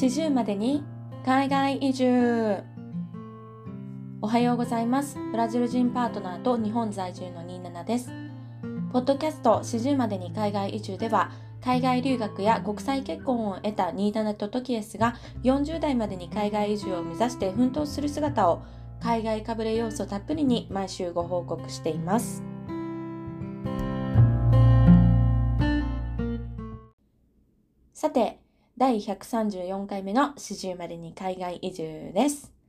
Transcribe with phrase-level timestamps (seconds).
[0.00, 0.82] 40までに
[1.26, 2.62] 海外移住。
[4.22, 5.18] おはようございます。
[5.30, 8.10] ブラジル人パートナーと日本在住の27です。
[8.94, 18.62] ポッドキャスト40までに海外移住では海外留学や国際結婚を得た27とトキエスが40代までに海外移住を目指して奮闘する姿を
[19.02, 22.42] 海外かぶれ要素たっぷりに毎週ご報告しています。
[27.92, 28.40] さて
[28.80, 32.59] 第134回目の四十までに海外移住です。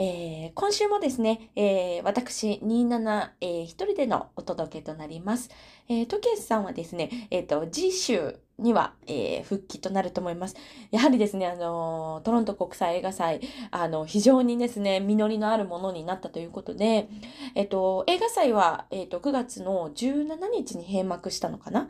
[0.00, 5.50] えー、今週もですね、えー、私、27、えー、一人でのお届けとなります。
[5.88, 10.54] えー、トケスさんはですね、えっ、と、次週には、えー、復帰となると思います。
[10.92, 13.40] やはりですね、あのトロント国際映画祭、
[13.72, 17.08] あの、非常にですね、実りのあるものになったということで、
[17.56, 21.88] えっ、と、映画祭は、えっ、と、9月の17日に閉幕したのかな？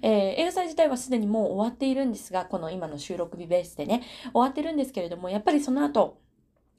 [0.00, 4.02] えー、映画祭自体はすでにもう終わっているんですが、この今の収録日ベースでね、
[4.32, 6.16] 終わってるんですけれども、やっぱりその後、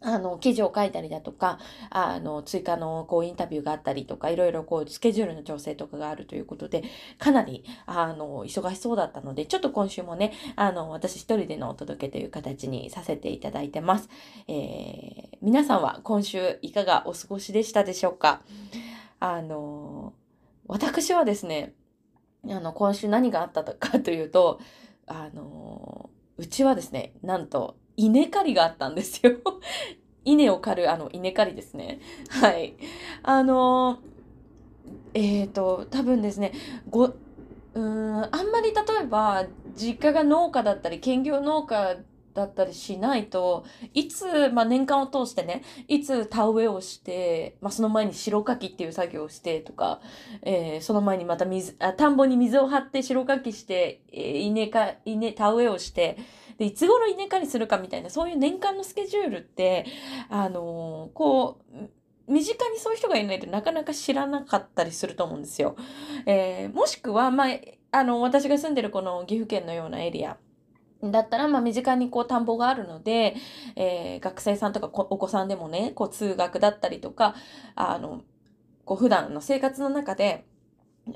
[0.04, 1.60] あの、記事を書いたりだとか、
[1.92, 6.84] あの、追加の、こう、インタビューがあったりとか、いろいろ、こう、スケジュールの調整とかがあるということで、
[7.20, 14.10] かなり、あの、忙しそうだったので、ちょっと今週もね、あの、私一人でのお届けという形にさせていただいてます。
[14.48, 18.42] えー、皆さんは今週いかがお過ごしでしたでしょうか？
[19.20, 20.14] あの、
[20.66, 21.76] 私はですね、
[22.50, 24.60] あの、今週何があったかというと、
[25.06, 29.34] あの、うちはですね、なんと、稲刈りがあったんですよ。
[30.24, 32.00] 稲を刈る、あの、稲刈りですね。
[32.30, 32.76] はい。
[33.24, 34.00] あの、
[35.14, 36.54] えっ、ー、と、多分ですね、
[36.90, 37.14] ご、
[37.74, 41.98] うん、あんまり例えば、実家が農家だったり、兼業農家
[42.34, 50.02] だったりしないと、いつ、まあ、年間を通してね、いつ田植えをして、まあ、その前に白かきっていう作業をしてとか、
[50.42, 56.18] えー、その前にまた水あ、田んぼに水を張って白かきして、えー、稲か、稲、田植えをして、
[56.62, 59.88] で、いつ頃稲刈りするかみたいな、そういう年間のスケジュールって、
[60.30, 65.76] あのー、こう、身近にそういう人がいないとなかなか知らなかったりすると思うんですよ。
[66.28, 67.48] えー、もしくは、まあ、
[67.90, 70.38] あの、私が住んでるこの岐阜県のようなエリア、
[71.04, 73.36] だったら、まあ、身近にこう、田んぼがあるので、
[73.76, 77.34] えー、学生さんとかお子さんでもね、こう、通学だったりとか、
[77.74, 78.22] あの、
[78.86, 80.46] こう、普段の生活の中で、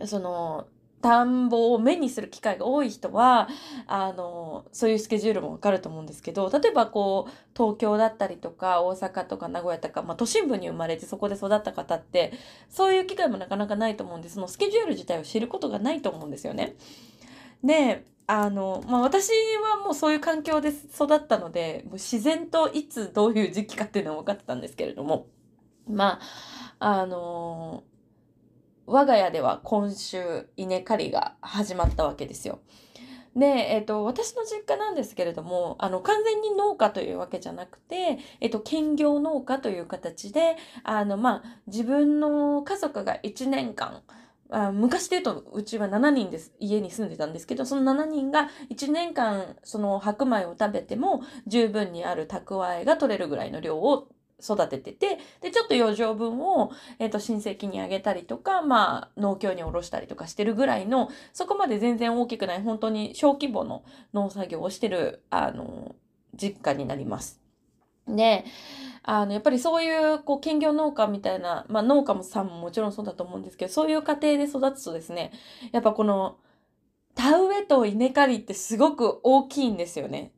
[0.06, 0.66] その、
[1.05, 3.47] 田んぼを目にする機会が多い人は、
[3.85, 12.33] あの、そういうスケジュールもわかると思うんですけど、例えばこう、東京だったりとか、大阪とか名古屋とか、まあ、都心部に生まれてそこで育った方って、
[12.69, 16.75] そういう機会もなかなかないと思うんで、そのスケジュール自体を知ることがないと思うんですよね。
[17.63, 19.29] で、あの、まあ、私
[19.61, 25.27] はもうそういう環境で育ったので、もう自然といつどういう時期かっていうのは分かってたんですけれども、
[25.88, 26.19] ま
[26.79, 27.83] あ、あの、
[28.88, 32.59] 我が家では今週稲刈りが始まったわけですよ。
[33.35, 44.03] で、えっ、と、私の実家なんですけれども、あの、完全に農家というわけじゃなくて、えっ、と、兼業農家という形で、あの、まあ、自分の家族が1年間、
[44.51, 46.53] あ昔で言うと、うちは7人です。
[46.59, 54.07] 家に住んでたんですけど、その7人が1年間、その白米を食べても十分にある蓄えが取れるぐらいの量を
[54.41, 65.95] 育ててて、で、ちょっと余剰分を、えっ、ー、と、親戚にあげたりとか、まあ、農協におろしたりとかしてるぐらいの、そこまで全然大きくない、本当に小規模の農作業をしてる、あの、
[66.34, 67.41] 実家になります。
[68.07, 68.45] で、
[69.03, 75.31] あの、やっぱりそういう、こう、兼業農家みたいな、まあ農家もさんももちろんそうだと思うんですけど、そういう家庭で育つとですね、
[75.72, 76.38] やっぱこの、
[77.16, 80.34] 田植えと稲刈りってすごく大きいんですよね。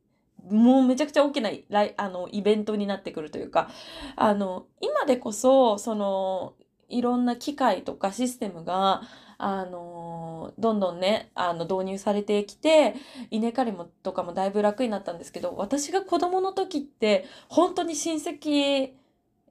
[0.49, 1.49] もうめちゃくちゃ大きな
[1.97, 3.69] あのイベントになってくるというか、
[4.15, 6.53] あの、今でこそ、その、
[6.89, 9.01] いろんな機械とかシステムが、
[9.39, 12.95] あのどんどんね、あの、導入されてきて、
[13.29, 18.93] 稲刈りもとかもだいぶ楽になったんですけど、私が子供の時って、本当に親戚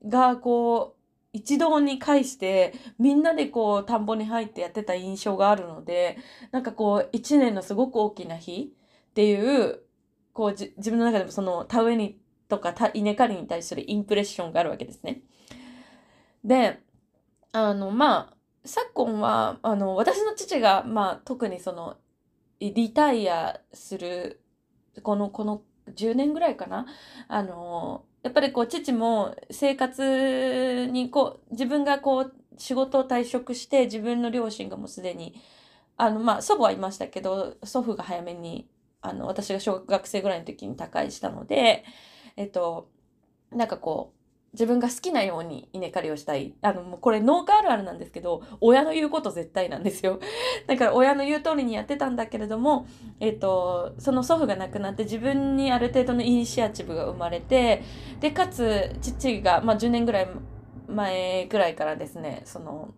[0.05, 0.97] がこう、
[1.33, 6.17] 一堂に会して、みんなでこう、田んぼに入ってやってた印象があるので、
[6.51, 8.73] なんかこう、一年のすごく大きな日
[9.11, 9.83] っていう、
[10.37, 15.23] こう、自分の中でもその、田植えにとか稲刈りに対するインプレッションがあるわけですね。
[16.45, 16.79] で、
[17.53, 18.37] あの、まあ、
[18.67, 21.97] 昨今は、あの、私の父が、まあ、特にその、
[22.61, 24.43] リタイアする、
[25.03, 25.63] この、この
[25.95, 26.87] 10年ぐらいかな。
[27.29, 35.41] あの、やっぱりこう、父も生活に、こう、自分がこう、仕事を退職して、自分の両親がもうすでに、
[35.97, 38.69] あの、まあ、祖母はいましたけど、祖父が早めに、
[39.01, 41.85] あの、私が小学生ぐらいの時に他界したので、
[42.37, 42.91] えっと、
[43.51, 44.17] なんかこう、
[44.53, 46.55] 自分が好きなように稲刈りをしたい。
[46.63, 50.19] あの、もうこれ農家あるあるなんですけど、親の言うこと絶対なんですよ。
[50.67, 52.87] だから親の言う通りにやってたんだけれども、
[53.21, 57.83] えっ、と、その祖父が亡くなって自分にある程度のイニシアチブが生まれて、
[58.21, 60.29] で、かつ父が、まあ10年ぐらい
[60.89, 62.95] 前ぐらいからですね、その、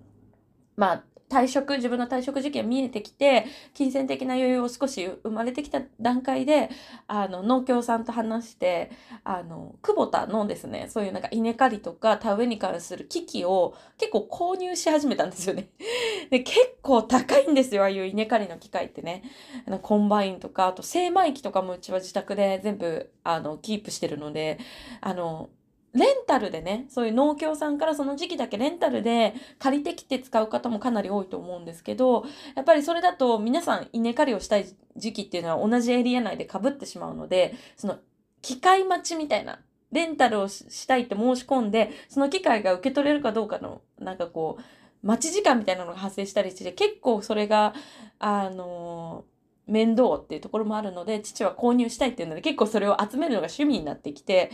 [0.77, 6.71] まあ退職、自分の退職時期が見えてきて、金銭的な余裕を少し生まれてきた段階で、
[7.07, 8.91] あの、農協さんと話して、
[9.25, 15.69] あの、クボタのですね、そういうなんか稲刈りとか田植えに関する機器を結構購入し始めたんですよね。
[16.31, 19.23] で、結構高いんですよ、ああいう稲刈りの機械ってね。
[19.67, 24.59] あのコンバインとか、あと精米機とかもうちは自宅で全部、あの、キープしてるので、
[25.01, 25.51] あの、
[25.95, 32.25] レンタルでね、そういう農協さんからその時期だけレンタルで借りてきて使う方もかなり多いと思うんですけど、
[32.55, 37.99] やっぱりそれだと皆さん稲刈りをしたい時期っていうのは同じエリア内で被ってしまうので、その
[38.43, 47.75] 機械待ちみたいな、レンタルをしたいって申し込んで、その機械が受け取れるかどうかの、なんかこう、待ち時間みたいなのが発生したりして、結構それが、
[48.19, 49.25] あの
[49.69, 54.51] 面倒っていうところもあるので、父は購入したいっていうので、結構それを集めるのが趣味になってきて、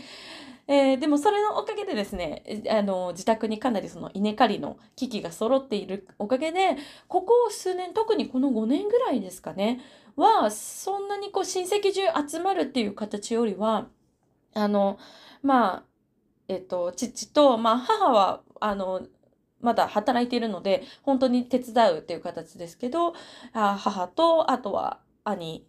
[0.67, 6.77] えー、でもそれのおかげでですね、あの、自宅にかなりその稲刈りの機器が揃っているおかげで、
[7.07, 9.81] ここ数年、特にこの5年ぐらいですかね、
[10.17, 13.89] は、そんなにこう親戚中集まるっていう形よりは、
[14.55, 14.99] あの、
[15.43, 15.85] まあ、
[16.49, 19.07] えっと、父と、まあ、母は、あの、
[19.65, 23.15] まだ働いているので、本当に手伝うっていう形ですけど、
[23.53, 25.67] 母と、あとは兄、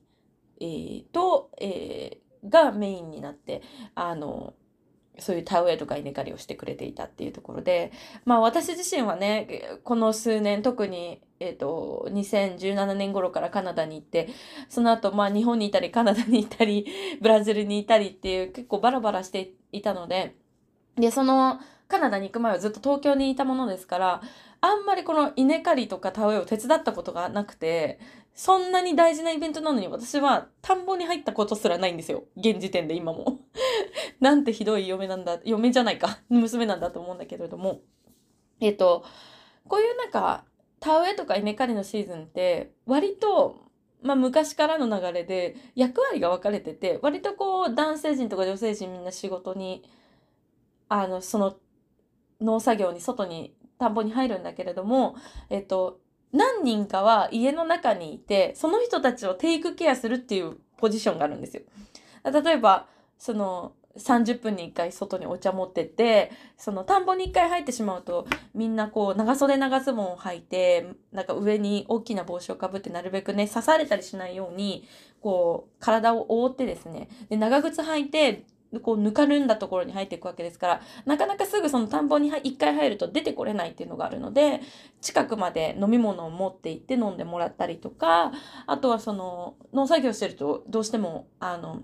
[0.60, 3.62] えー、と、えー、がメインになって、
[3.96, 4.54] あの、
[5.20, 7.92] そういう田植えとか稲刈りをしてくれていたっていうところで、
[8.26, 14.30] まあ私自身はね、この数年特に、えっ、ー、と、2017年頃からカナダに行って、
[14.70, 16.86] その後まあ日本にいたりカナダにいたり、
[17.22, 20.36] ブラジルにいたりっていう結構バラバラしていたので、
[20.98, 24.22] で、そのカナダに行く前はずっと東京にいたものですから、
[24.62, 28.00] あんまりこの稲刈りとか田植えを手伝ったことがなくて、
[28.34, 32.26] そんなに大事なイベントなのに私は田んぼに入ったことすらないんですよ。
[32.36, 33.40] 現時点で今も。
[34.20, 37.82] なんてひどい嫁なんだ、嫁じゃないか、娘なんだと思うんだけれども。
[38.60, 39.04] えっ、と、
[39.68, 40.46] こういうなんか、
[40.80, 43.66] 田植えとか稲刈りのシーズンって、割と、
[44.02, 49.84] まあ昔からの流れで役割が分かれてて、割とこう男性陣とか女性陣みんな仕事に、
[50.90, 51.58] あの、その
[52.46, 55.16] 農作業に外に田んぼに入るんだけれども、
[55.50, 56.00] えっと、
[56.32, 61.64] 何人かは家の中にいて、その人たちをテイクケアするっていうポジションがあるんですよ。
[62.24, 62.88] 例えば、
[63.18, 74.86] その、30分に1回外にお茶持ってって、その田んぼに1回入ってしまうと、みんなこう長袖長ズボンを履いて、なんか上に大きな帽子をかぶってなるべくね、刺されたりしないように、
[75.22, 78.46] こう、体を覆ってですね、で、長靴履いて、
[78.80, 84.62] こうぬかるんだところに入っていくわけですからなかなかすぐその田んぼに一回入ると出てこれないっていうのがあるので
[85.01, 88.31] 近くまで飲み物を持って行って飲んでもらったりとか
[88.68, 91.81] あとはその農作業してるとどうしてもあの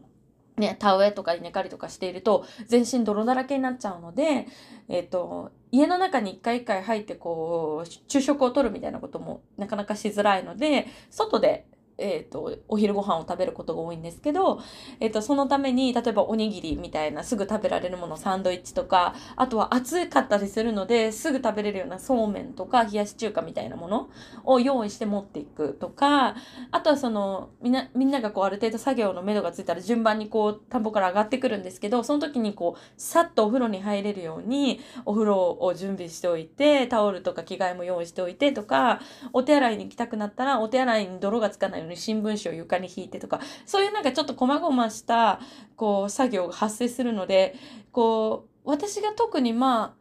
[0.57, 4.47] ね、田植えとか稲刈りとかしていると全身泥だらけになっちゃうので、
[4.89, 11.65] えっ、ー、と、家の中に一回一回入ってこう、昼食をとるみたいなこともなかなかしづらいので、外で
[11.97, 14.59] え、ー、と、お昼ご飯を食べることが多いんですけど、
[14.99, 24.09] え、ー、と、そのために、例えばおにぎりみたいなすぐ食べられるもの、サンドイッチとか、あとは暑かったりするので、すぐ食べれるようなそうめんとか、冷やし中華みたいなもの
[24.43, 26.35] を用意して持っていくとか、
[26.71, 38.99] あとはその、みんな、みんながこう、ある程度作業の目処がついたら順番にこう、田んぼから上がってくるんですけど、その時にこう、さっとお風呂に入れるように、お風呂を準備しておいて、タオルとか着替えも用意しておいてとか、
[39.33, 45.39] お手洗いに行きたくなったら、お手洗いに泥がつかないように新聞紙を床に引いてとか、そういうなんかちょっと細々した、
[45.75, 47.55] こう、作業が発生するので、
[47.91, 49.93] こう、私が特にまあ、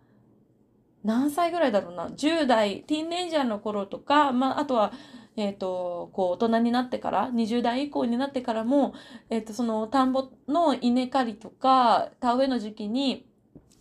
[1.04, 4.92] 何歳ぐらいだろうな、10代、ティーンレイジャーの頃とか、まあ、あとは、
[5.36, 8.94] えっ、ー、と、こう、大人になってから、20代以降になってからも、
[9.30, 13.26] えっ、ー、と、その、田んぼの稲刈りとか、田植えの時期に、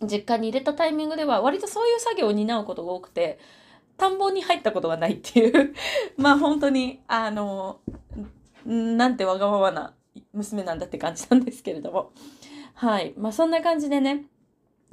[0.02, 3.38] 実家に入れたタイミングでは、割とそういう作業を担うことが多くて、
[4.00, 5.74] 田んぼに入ったことがないっていう
[6.16, 7.80] まあ本当に、あの、
[8.64, 9.94] なんてわがままな
[10.32, 12.12] 娘なんだって感じなんですけれども。
[12.72, 13.12] はい。
[13.18, 14.24] まあそんな感じでね、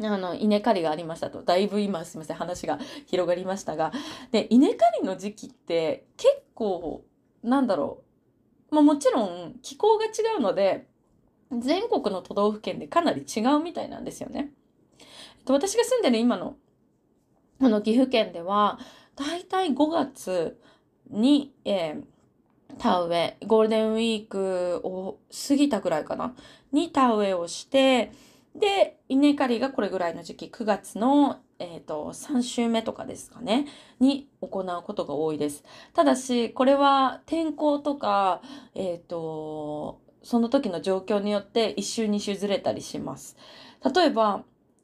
[0.01, 1.41] あの、稲刈りがありましたと。
[1.41, 3.93] だいぶ今すみません、話が広がりましたが。
[4.31, 7.05] で、稲刈りの時期って結構、
[7.43, 8.03] なんだろ
[8.71, 8.75] う。
[8.75, 10.85] まあもちろん気候が違うので、
[11.57, 14.51] 全国の都道府県でかなり違うみたいなんですよね。
[15.47, 16.57] 私が住んでる今の
[17.61, 18.79] あの岐阜県では
[19.15, 20.59] だいたい5月
[21.09, 26.35] に、えー、田植えゴールデンウィークを過ぎたぐらいかな
[26.71, 28.11] に田植えをして
[28.59, 33.67] で、稲刈りがこれぐらいの時期、9月の、えーと、3週目とかですかね、
[33.99, 35.63] に行うことが多いです。
[35.93, 38.41] ただし、これは天候とか、
[38.73, 43.37] えっ、ー、と、その時の状況によって1週2週ずれたりします。
[43.95, 44.43] 例えば、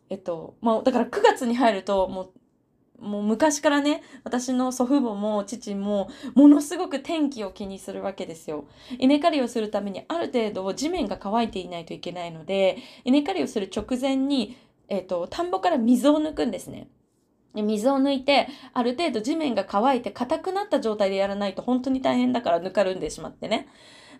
[0.09, 2.31] えっと、まあ、だから9月に入ると、もう
[3.03, 8.65] もう昔からね、私の祖父母も父もものすごく天気を気にするわけですよ。
[8.99, 14.57] 稲刈りをするためにある程度地面が乾いていないといけないので、稲刈りをする直前に、
[14.89, 16.87] えっ、と、田んぼから水を抜くんですね。
[17.55, 23.67] 水を抜いて、ある程度地面が乾いて硬くなった状態でやらないと本当に大変だからぬかるんでしまってね。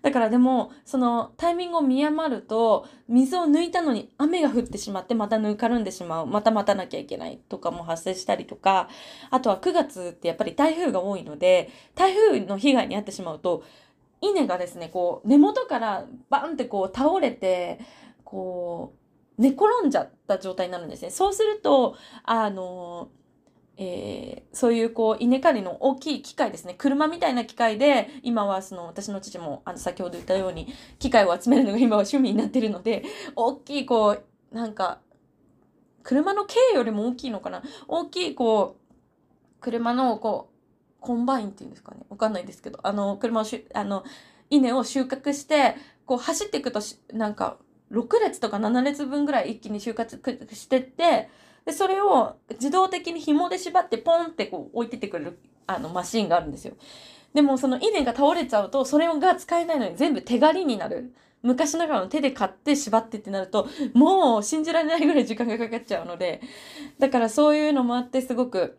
[0.04, 6.28] だからでも、そのタイミングを見余ると、水を抜いたのに雨が降ってしまって、またぬかるんでしまう。
[6.28, 8.90] また待たなきゃいけないとかも発生したりとか、
[9.32, 13.64] あとは9月ってやっぱり台風が多いので、台風の被害に遭ってしまうと、
[14.20, 17.80] 稲がですね、こう、根元からバンってこう倒れて、
[18.26, 18.94] こ
[19.38, 21.12] う、寝転んじゃった状態になるんですね。
[21.12, 23.23] そうすると、あのー
[23.76, 26.76] えー、そういうこう稲刈りの大きい機械ですね。
[26.78, 30.68] 車みたいな機械で今はその私の父もあの先ほど言ったように
[31.00, 33.04] 機械を集めるのが今は趣味になってるので
[33.36, 34.12] 大きいこ
[34.52, 35.00] うなんか
[36.04, 37.64] 車の軽よりも大きいのかな？
[37.88, 38.94] 大きいこう
[39.60, 40.54] 車のこう
[41.00, 42.02] コンバインっていうんですかね？
[42.10, 42.80] わかんないですけど。
[42.84, 44.04] あの車をしあの
[44.50, 45.76] 稲を収穫して
[46.06, 46.80] こう走っていくと
[47.12, 47.58] なんか
[47.92, 51.30] 6列とか7列分ぐらい一気に収穫してって
[51.66, 56.74] で、それを自動的に紐で縛ってポンってこう置いててくれるあのマシンがあるんですよ。
[57.34, 61.14] でもその稲が倒れちゃうと、それが使えないのに全部手刈りになる。
[61.42, 66.42] 昔ながらの手で刈って縛ってってなると、もう信じられないぐらい時間がかかっちゃうので、
[67.00, 68.78] だからそういうのもあってすごく、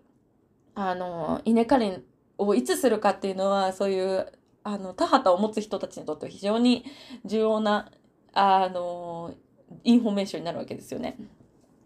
[0.75, 2.05] あの、稲刈り
[2.39, 6.87] をいつするかっていうのは、そういう、あの、田畑を持つ人たちにとっては非常に
[7.27, 7.91] 重要な、
[8.33, 9.35] あの、
[9.85, 11.19] インフォメーションになるわけですよね。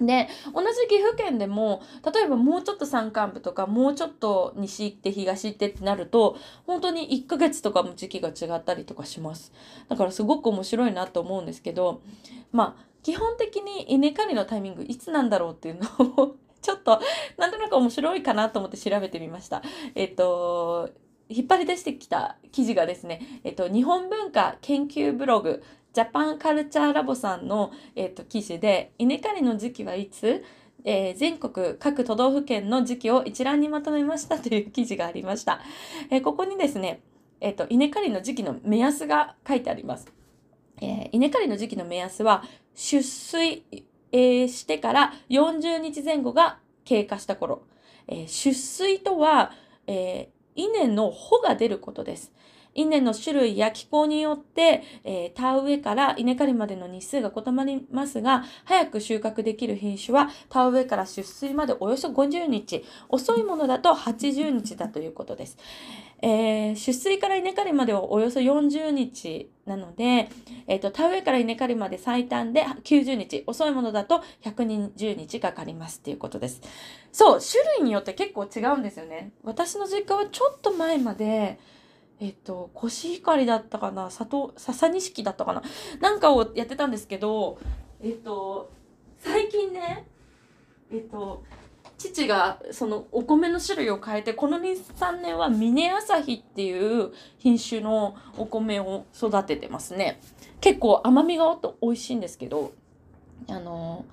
[0.00, 6.36] で同じ岐阜県でも例えばもうちょっと山間部とかもうちょっと西行って東行ってってなると
[6.66, 9.52] 本当に1ヶ月とかも時期が違ったりとかします。
[9.88, 12.00] だからすごく面白いなと思うんですけど
[12.52, 17.00] まあ基本的に稲刈りのタイミングいつなんだろうっていうのを ちょっと
[17.36, 19.62] なんとなく面白いかなと思って調べてみました。
[19.94, 20.90] えっと
[21.30, 30.44] 引っ張り出してきた記事がですね、えっと、日本文化研究ブログジャパンカルチャーラボさんの、えーと、記事で稲刈りの時期はいつ？
[30.84, 35.60] えー、全国各都道府県の時期を一覧にまとめましたという記事がありました。
[36.08, 37.02] えー、ここにですね、
[37.40, 40.06] えーと、稲刈りの時期の目安が書いてあります。
[40.80, 47.62] えー、稲刈りの時期の目安は出水、えー、してから40日前後が経過した頃。
[48.06, 49.50] えー、出水とは、
[49.88, 52.32] えー、稲の穂が出ることです。
[52.78, 65.58] 稲の種類や気候によって、えー、田植えから稲刈りまでの日数が異なりますが、早く収穫できる品種は田植えから出水までおよそ50日、遅いものだと80日だということです。
[66.20, 70.28] えー、出水から稲刈りまではおよそ40日なので、
[70.66, 76.60] えっ、ー、と、田植えから稲刈りまで最短で90日、遅いものだと120日かかりますっていうことです。
[77.12, 79.32] そう、種類によって結構違うんですよね。
[79.42, 81.58] 私の実家はちょっと前まで、
[82.20, 85.62] えっと、コシヒカリだったかな、里、笹錦だったかな、
[86.00, 87.58] なんかをやってたんですけど、
[88.00, 88.70] えっと、
[89.18, 90.06] 最近ね、
[90.92, 91.44] えっと、
[91.96, 100.20] 父がそのお米の種類を変えて、この2、3年は峰朝日っていう品種のお米を育ててますね。
[100.60, 102.72] 結構甘みがおっと美味しいんですけど、
[103.48, 104.04] あの、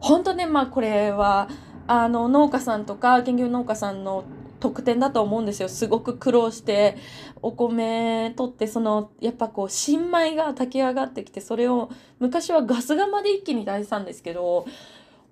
[0.00, 1.48] 本当ね、まあこれは、
[1.86, 4.24] あの農家さんとか研究農家さんの
[4.62, 6.96] 特典だと思うんですよすごく苦労して
[7.42, 11.90] お米取ってそのやっぱこう新米が炊き上がってきてそれを
[12.20, 14.64] 昔はガス釜で一気に炊いてたんですけど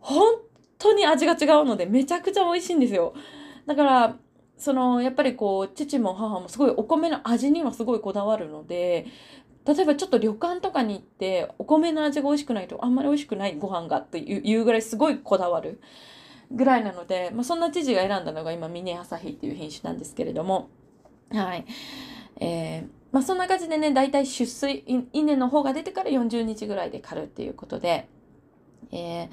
[0.00, 0.34] 本
[0.78, 3.14] 当に味が違うのでめちゃくちゃ美味しいんですよ
[3.66, 4.16] だから
[4.58, 9.06] そのやっぱりこう父も母もすごいお米の味にはすごいこだわるので
[9.64, 15.80] 例えばちょっと旅館とかに行ってお米の味が美味しくないとあんまり美味しくないご飯がっていうぐらいすごいこだわる。
[16.50, 20.70] ぐらいなので、まあ、そんな知事が選んだのが今ミネアサヒっていう品種なんですけれども。
[21.32, 21.64] はい。
[22.40, 28.08] えーまあ、そんな感じでね大体出水稲の方が出てから40日ぐらいで刈るっていうことで、
[28.92, 29.28] えー、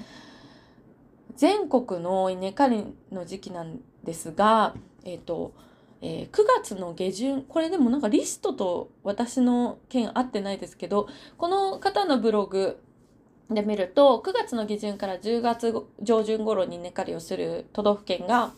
[1.36, 5.52] 全国の稲刈りの時期なんですがえっ、ー、と
[6.00, 12.80] えー、9月の下旬これでもなんかリストと私の件合ってないですけどこの方のブログ
[13.50, 18.52] で見ると9月の下旬から10月上旬頃に稲刈りをする都道府県が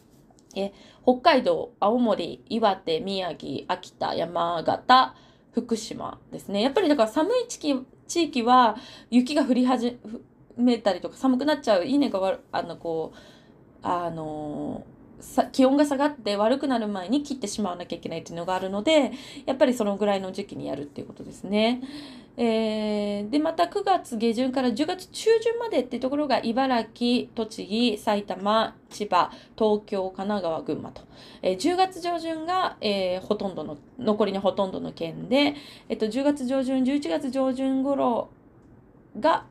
[0.54, 0.72] え
[1.04, 5.14] 北海道青森岩手宮城秋田山形
[5.52, 6.62] 福島ですね。
[6.62, 8.76] やっぱりだから寒い地域地域は
[9.10, 9.98] 雪が降りはじ
[10.56, 13.18] めたりとか寒くなっちゃう稲があのこう
[13.82, 14.99] あのさ
[15.52, 19.12] 気温が下がって悪くなる前に切ってしまわなきゃいけないっていうのがあるので
[19.46, 21.82] やっぱりそのぐらいの時期にやるっていうことですね。
[22.36, 31.02] えー、でまた9月下旬から10月中旬までっていうところが茨城栃木埼玉千葉東京神奈川群馬と、
[31.42, 35.54] えー、10月上旬が、えー、ほとんどの残りのほとんどの県で、
[35.90, 38.30] えっと、10月上旬11月上旬頃
[39.18, 39.44] が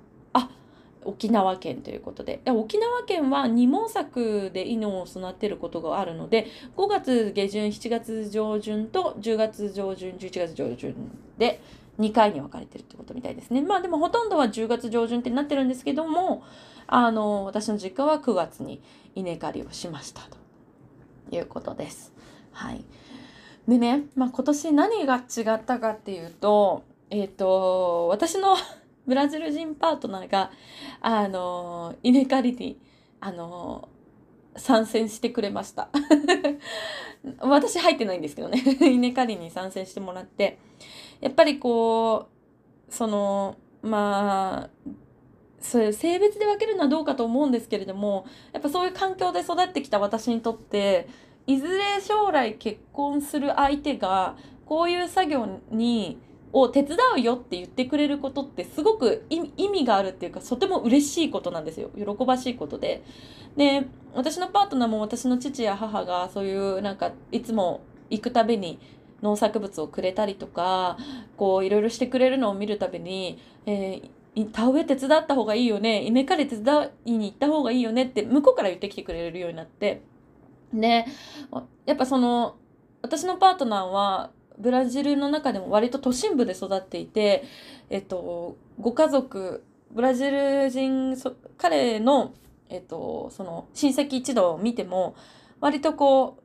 [1.05, 2.41] 沖縄県ということで。
[2.47, 10.95] 沖縄県は二毛作で犬を育てることがあるので5月下旬7月上旬と10月上旬11月上旬
[11.37, 11.61] で
[11.99, 13.61] 2回に分かれてるってことみたいですね。
[13.61, 16.43] まあでもほとんどは10月上旬ってなってるんですけども
[16.87, 18.81] あの私の実家は9月に
[19.15, 22.13] 稲刈りをしましたということです。
[22.51, 22.83] はい、
[23.67, 28.55] でね、まあ、今年何が違ったかっていうとえっ、ー、と私の
[29.09, 30.51] ブラジル人パートナーが、
[31.01, 32.79] あの、稲刈りに、
[33.19, 33.89] あの、
[34.55, 35.89] 参戦してくれました。
[37.41, 38.63] 私入ってないんですけどね。
[38.79, 40.59] 稲刈りに参戦してもらって、
[41.21, 42.27] やっぱりこ
[42.87, 44.91] う、その、まあ、
[45.59, 51.09] それ性別で分けるのはどうかと思うんですけれどもやっぱそういう環境で育ってきた私にとって
[51.47, 56.17] いずれ将来結婚する相手がこういう作業に
[56.51, 61.89] を手伝うよって言ってくれることってすごく意味があるっていうかとても嬉しいことなんですよ。
[61.95, 63.03] 喜ばしいことで。
[63.55, 68.79] で私のパートナーも私の父や母がそういうなんかいつも行くたびに
[69.21, 70.97] 農作物をくれたりとか
[71.37, 76.03] こういろいろしてくれるのを見るたびに、えー、田植え手伝った方がいいよね。
[76.03, 80.01] 稲刈り手伝いに行った方がいいよねって向こうから言ってきてくれるようになって。
[80.73, 81.05] で
[81.85, 82.55] やっぱその
[83.01, 87.43] 私のパートナーはブラジルの中でも割と都心部で育っていて、
[87.89, 91.15] えっと、ご家族ブラジル人
[91.57, 92.33] 彼の、
[92.69, 95.15] えっと、その親戚一同を見ても
[95.59, 96.43] 割とこう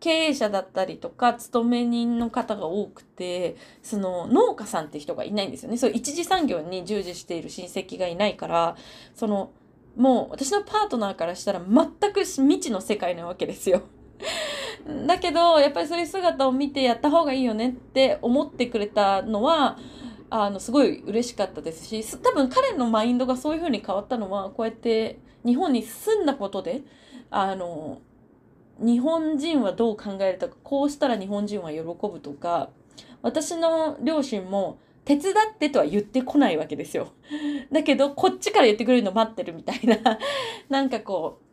[0.00, 8.76] 経営者だったりとか勤め人の方が多くてその農家さんって人がいないんですよねそう一次産業に従事している親戚がいないから
[9.14, 9.52] その
[9.96, 13.82] もう私のパートナーからしたら全く未知の世界なわけですよ。
[15.06, 19.78] だけどやっぱりそういう姿を見てやった方がいいよねって思ってくれたのは
[20.30, 26.82] あのすごい嬉しかったですし多分彼のマインドがそういう風に変わったのはこうやって日本に住んだことで
[27.30, 28.00] あの
[28.78, 32.70] 日本人はどう考えるとかこうしたら日本人は喜ぶとか
[33.22, 37.12] 私の両親も手伝ってとは言ってこないわけですよ。
[37.70, 40.18] だけどこっちから言ってくれるの待ってるみたいな
[40.68, 41.45] なんかこう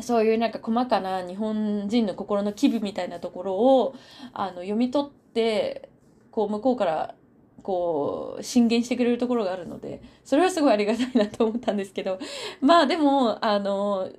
[0.00, 3.94] そういうなんか細かな日本人の心の機微みたいなところを
[4.32, 5.90] あの読み取って
[6.30, 7.14] こう向こうから
[7.62, 12.18] こう進言してくれるところがあるのでそれはすごいありがたいなと思ったんですけど
[12.60, 14.10] まあでもあの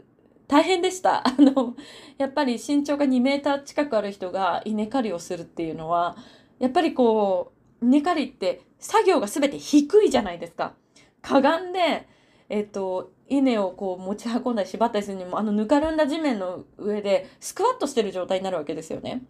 [0.48, 1.26] 大変でした。
[1.28, 1.76] あの
[2.18, 6.16] やっぱり身長が2メーター近くある人が稲刈りをするっていうのは
[6.60, 10.74] やっぱりこう稲刈りって作業が全て低いじゃないですか。
[11.22, 12.08] かがんで
[12.54, 19.24] えっと稲をこう持ち運んだり縛ったりするにもあのぬかるんだ地面の上でスクワットしてる状態になるわけですよね。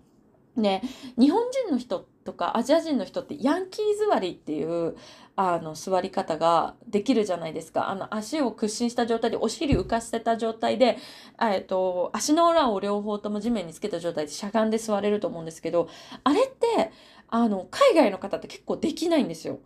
[0.57, 0.83] ね、
[1.17, 4.95] 日本人の人とかアジア人の人ってヤンキー座りっていう
[5.35, 10.99] あの座り方ができるじゃないですかあの足を屈伸した状態でお尻浮かせた状態で、
[11.41, 15.89] えっと、足の裏を両方とも地面につけた状態でしゃがんで座れると思うんですけど
[16.23, 16.91] あれって
[17.29, 19.57] あの海外の方って結構できないんですよ。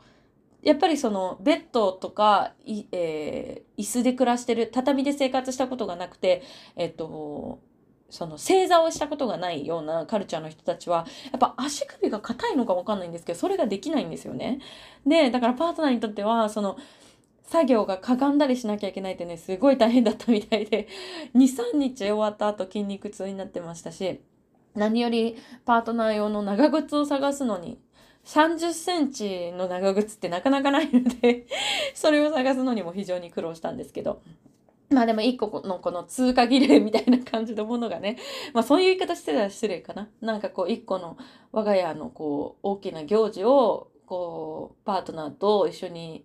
[0.63, 6.43] やっぱりそのベッドとかい、えー、椅子で暮らしてる畳で生活したことがなくて、
[6.75, 7.59] えっと、
[8.09, 14.59] その正座をしたことがないようなカルチャーの人たちはやっぱ足首が硬いのか分かんないんですけどそれができないんですよね。
[15.05, 16.77] でだからパートナーにとってはその
[17.43, 20.87] 作業がかがんだりしなきゃいけないってねすごい大変だったみたいで
[21.33, 24.21] 23日終わった後筋肉痛になってましたし
[24.75, 27.79] 何よりパートナー用の長靴を探すのに
[28.27, 31.47] 30センチの長靴ってなかなかないので
[31.95, 34.21] それを探すのにも非常に苦労したんですけど。
[34.89, 38.17] まあでも一個のこの通過儀礼みたいな感じのものがね、
[38.53, 40.09] まあそういう言い方してたら失礼かな。
[40.21, 41.17] なんかこう一個の
[41.51, 46.23] 我が家のこう大きな行事をこうパートナーと一緒に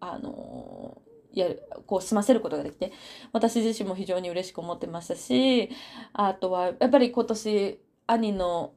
[0.00, 1.00] あの
[1.32, 2.90] やるこう済ませることができて
[3.32, 5.70] 私自身も非常に嬉しく思ってましたし
[6.12, 8.72] あとはやっぱり今年兄の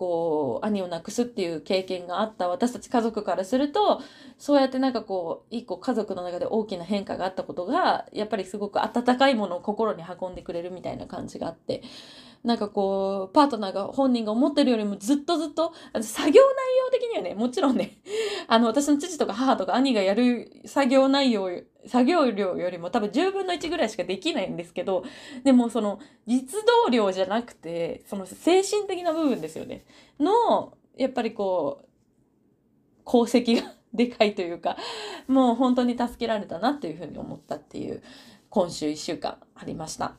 [0.00, 4.00] こう兄を亡くすっていう経験があった私たち家族からすると
[4.38, 11.82] そうやってなんかこう一個家族の中で大きな変化があったことがやっぱりすごく温かいものを心に運んでくれるみたいな感じがあって
[12.42, 17.98] なんかこう、パートナーが本人が思ってるよりもずっとずっと、作業内容的にはね、もちろんね、
[18.48, 21.50] あの、私の父とか母とか兄がやる作業内容、
[21.86, 25.04] 作業量よりも多分10分の1ぐらいしかできないんですけど、
[25.44, 29.84] でもその実動量じゃなくて、その精神的な部分ですよね。
[30.18, 31.86] の、やっぱりこう、
[33.06, 34.78] 功績がでかいというか、
[35.28, 38.02] もう本当に助けられたなっていうふうに思ったっていう
[38.48, 40.14] 今週1週間ありました。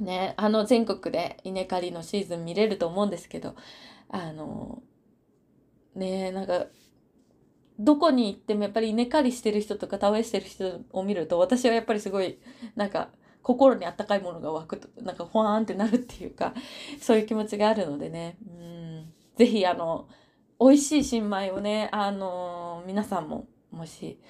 [0.00, 3.54] ね、あの全国で稲刈りのシーズン見れると思うんですけど、
[4.08, 4.82] あの、
[5.94, 6.66] ねなんか、
[7.78, 12.38] どこに行ってもやっぱり稲刈りしてる人とか田植えしてる人を見ると、私はやっぱりすごい、
[12.76, 13.10] なんか、
[13.42, 16.54] 心にあったかいものが湧くと、なんか、ほわーんってなるっていうか、
[17.00, 20.08] そういう気持ちがあるのでね、うん、ぜひ、あの、
[20.60, 24.20] 美味しい新米をね、あの、皆さんも、もし、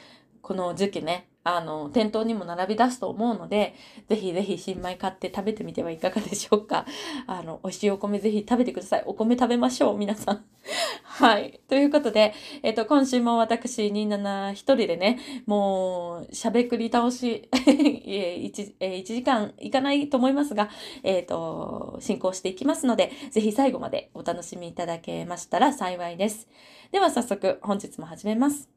[0.42, 3.74] この時期ね、あの、店頭にも並び出すと思うので、
[4.08, 6.86] ぜひぜひ新米買って食べてみてはいかがでしょうか。
[7.28, 9.02] あの、美味しいお米ぜひ食べてください。
[9.06, 10.44] お米食べましょう、皆さん。
[11.04, 11.60] はい。
[11.68, 20.70] ということで、えっ、と、今週も私、27一人でね、もう、しゃべくり倒し、 1, え1時間いかないと思いますが、
[21.02, 26.48] えっ、と、進行していきますので、ぜひ最後までお楽しみいただけましたら幸いです。
[26.90, 28.70] では早速、本日も始めます。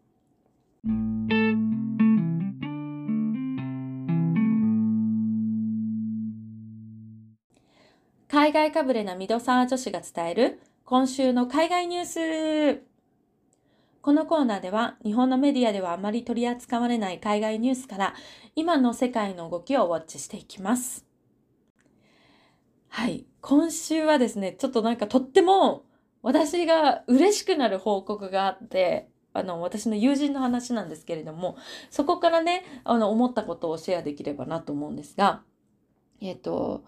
[8.30, 12.84] 海外かぶれなミドサー女子が伝える今週の海外ニュース。
[14.02, 18.16] このコーナーでは日本のメディアではあまり取り扱われない海外ニュースから
[18.54, 21.06] 今の世界の動きをウォッチしていきます。
[22.90, 23.26] はい。
[23.40, 25.86] 今週はですね、ちょっとなんかとっても
[26.22, 31.56] 私が嬉しくなる報告があって、あの、私の友人の話なんですけれども、
[31.90, 35.44] そこからね、あの、思ったことをシェアできればなと思うんですが、
[36.20, 36.84] えっ、と、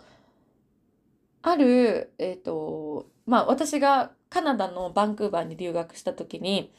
[1.42, 6.74] ある、えっ、ー、と、まあ私がカナダのバンクーバーに留学した時に、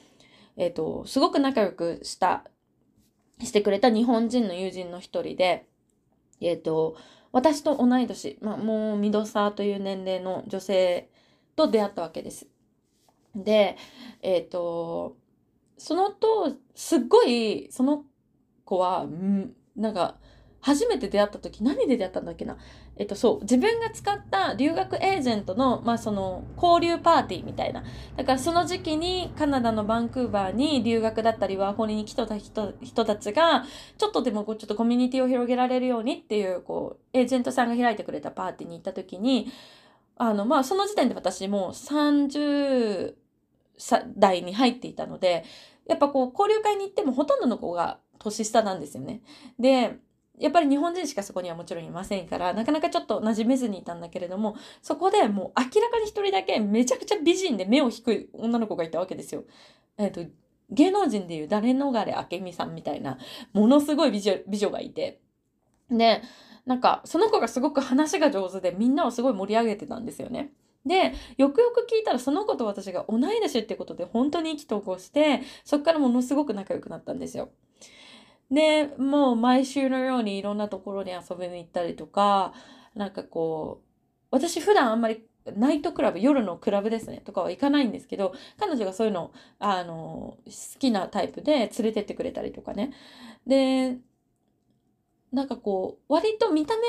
[0.56, 2.44] えっ、ー、と、すごく仲良くした、
[3.42, 5.66] してくれた日本人の友人の一人で、
[6.40, 6.96] えっ、ー、と、
[7.32, 11.08] 私と同い年、まあもうミドサーという年齢の女性
[11.56, 12.46] と出会ったわけです。
[13.34, 13.76] で、
[14.22, 15.16] えっ、と、
[15.78, 18.04] そのと、すっごい、その
[18.64, 20.18] 子は、んなんか、
[20.60, 22.58] 初めて出会った時何で出会ったんだっけな？
[23.00, 27.82] えっとそう自分が使った留学エージェントのまあその交流パーティーみたいな
[28.18, 33.64] だからその時期にカナダのバンクーバーに留学だったりワーホリに来た人人たちが
[33.96, 39.50] ちょっとでもこうちょっとコミュニティを広げられるようにっていうこうエージェントさんが開いてくれたパーティーに行った時に
[40.18, 43.14] あのまあその時点で私もう30
[44.14, 45.46] 代に入っていたので
[45.88, 49.22] やっぱこう交流会に行ってもほとんどの子が年下なんですよね。
[49.58, 49.96] で
[50.40, 59.44] やっぱり日本人しかそこにはもちろんいませんから、なかなかちょっと馴染めずにいたんだけれども、そこでもう明らかに一人だけめちゃくちゃ美人で目を引く女の子がいたわけですよ。
[59.98, 60.30] えっ、ー、と、
[60.70, 63.18] 芸能人でいう誰逃れ明美さんみたいな、
[63.52, 65.20] ものすごい美女美女がいて。
[65.90, 66.22] で、
[66.64, 70.52] なんか、その子がすごく話が上手でみんなをすごい盛り上げてたんですよね。
[70.86, 77.50] で、よくよく聞いたらその子と私が同い年ってことで本当に意気投合して、そっからものすごく仲良くなったんですよ。
[78.50, 82.52] で、もう毎週のようにいろんなところに遊びに行ったりとか、
[82.94, 83.86] なんかこう、
[84.30, 85.24] 私普段あんまり
[85.56, 92.92] ナイトクラブ、夜のクラブですね、とかは行かないんですけど、彼女がそういうの、あの、好きなタイプで連れてってくれたりとかね。
[93.46, 93.98] で、
[95.32, 96.82] なんかこう、割と見た目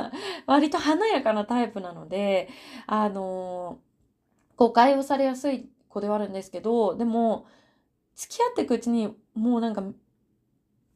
[0.00, 0.12] が
[0.46, 2.48] 割と華やかなタイプなので、
[2.86, 3.78] あの、
[4.56, 7.46] 誤解をされやすい子ではあるんですけど、でも、
[8.16, 9.82] 付き合っていくうちにもうなんか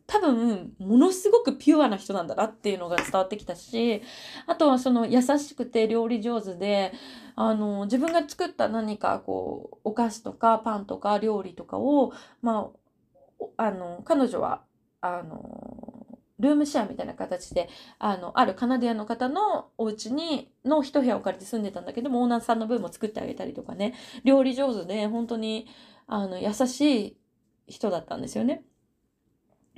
[0.09, 4.03] 多分、ものすごくピュアな人なんだなっていうのが伝わってきたし、
[4.47, 6.95] あとはその優しくて料理上手で、
[7.37, 12.71] あの、自分が作った何かこう、お菓子とかパンとか料理とかを、ま
[13.39, 14.63] あ、あの、彼女は、
[15.03, 16.07] あの、
[16.39, 17.69] ルームシェアみたいな形で、
[17.99, 23.93] あの、あるカナディアの方のお家に、の一部屋を借りて住んでたんだけども、オーナーさんの分も作ってあげたりとかね、
[24.25, 25.67] 料理上手で、本当に、
[26.07, 27.17] あの、優しい
[27.67, 28.65] 人だったんですよね。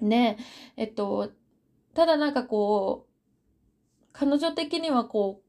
[0.01, 0.39] ね
[0.77, 1.31] えっと、
[1.95, 3.11] ただなんかこう、
[4.13, 5.43] 彼女的にはこ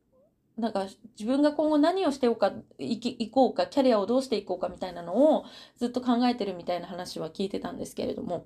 [0.58, 0.88] う、なんか
[1.18, 5.46] 自分が今後何をしておか、いき、いこうか、キャリアをどうしていこうかみたいなのを
[5.78, 8.46] ずっと考えてるみたいな話は聞いてたんですけれども。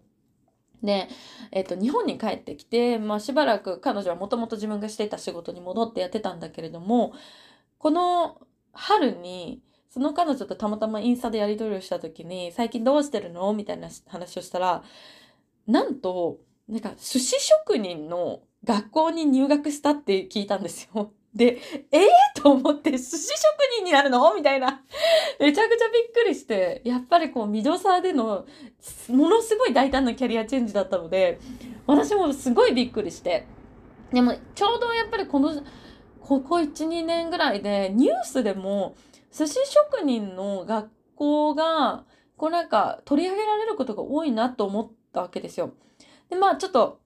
[0.84, 1.10] で、
[1.52, 7.14] えっと、日本に帰ってきて、まあしばらく彼女はもともと自分がしていた仕事に戻ってやってたんだけれども、
[7.80, 8.40] この
[8.72, 13.52] 春に、その彼女とたまたまインスタでやり取りをした時に、最近どうしてるの？
[13.54, 14.84] みたいな話をしたら、
[15.68, 21.12] なんと、なんか寿司職人の学校に入学したって聞いたんですよ。
[21.36, 21.60] で、
[21.92, 23.28] ええー、と思って寿司職
[23.78, 24.34] 人になるの？
[24.36, 24.84] みたいな。
[25.40, 28.46] めちゃくちゃびっくりして、やっぱりこう、ミドサーでの、
[29.10, 31.40] ものすごい大胆なキャリアチェンジだったので、
[31.86, 33.46] 私もすごいびっくりして。
[34.14, 35.52] でも、ちょうどやっぱりこの、
[36.22, 38.96] ここ1、2年ぐらいで、ニュースでも、
[39.32, 42.06] 寿司職人の学校が、
[42.38, 45.74] こうなんか取り上げられることが多いなと思ってったわけですよ。
[46.30, 47.00] で、まあちょっと、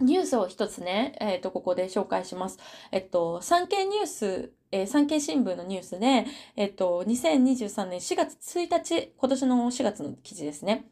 [0.00, 2.58] ニュースを一つね、えっ、ー、と、ここで紹介します。
[2.90, 10.86] えっと、産経ニュース、えー、産経新聞のニュースで、えっと、2023年4月1日、今年の4月の記事ですね。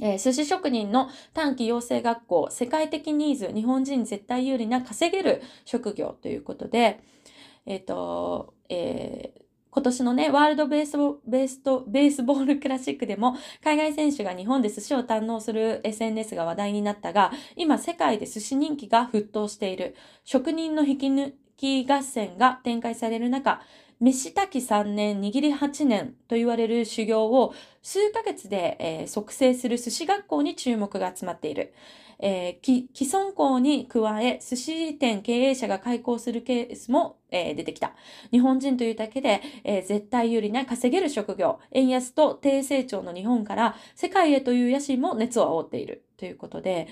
[0.00, 7.00] えー、寿司職人の短期養成学校、世界的ニーズ、日本人絶対有利な稼げる職業ということで、
[7.66, 10.96] えっ、と、えー、今年のね、ワールドベース
[11.28, 19.94] ベーストベースボールクラシックでも、海外選手が日本で寿司を堪能する SNS が話題になったが、今世界で寿司人気が沸騰している。
[20.24, 23.60] 職人の引き抜き合戦が展開される中、
[24.00, 31.74] 飯炊き3年、握り8年と言われる修行を数ヶ月で、えー、促成する寿司学校に注目が集まっている。
[32.22, 37.94] えー、既存校に加え、寿司店経営者が開校するケースも、えー、出てきた。
[38.30, 46.88] 日本人というだけで、えー、絶対有利な稼げる職業、円安と低成長の日本から世界へという野心も熱を煽っているということで、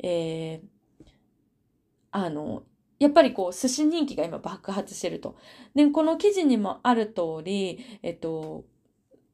[0.00, 1.08] えー、
[2.10, 2.64] あの、
[3.02, 5.36] やっぱりこう、寿司人気が今爆発してると。
[5.74, 8.64] で、この記事にもある通り、えっと、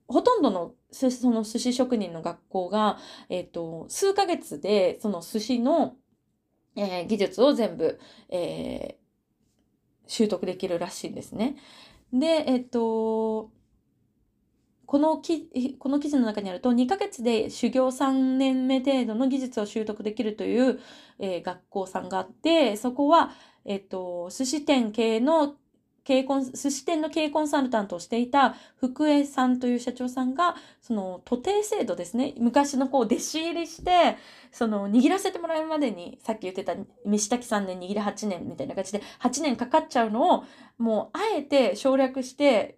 [0.07, 5.97] ほとんどのその寿司職人の学校が、えっ、と、数ヶ月でその寿司の、
[6.77, 8.01] えー、技術を全部、
[8.31, 11.57] えー、習得できるらしいんですね。
[12.11, 13.51] で、えっ、と、
[14.89, 20.81] このきこの記事の中にあると2ヶ月で修行3年目程度の技術を習得できるという、
[21.19, 23.31] えー、学校さんがあってそこは、
[23.67, 25.57] えっと、寿司店系の
[26.05, 32.33] 経コ、寿司店の経営コンサルタントをしていた福江さんという社長さんが、その、徒弟制度ですね。
[32.39, 34.17] 昔のこう、弟子入りして、
[34.51, 36.75] その、握らせてもらうまでに、さっき言ってた、
[37.05, 40.45] 飯炊き3年、握り8年みたいな感じで、8年かかっちゃうのを、
[40.79, 42.78] もう、あえて省略して、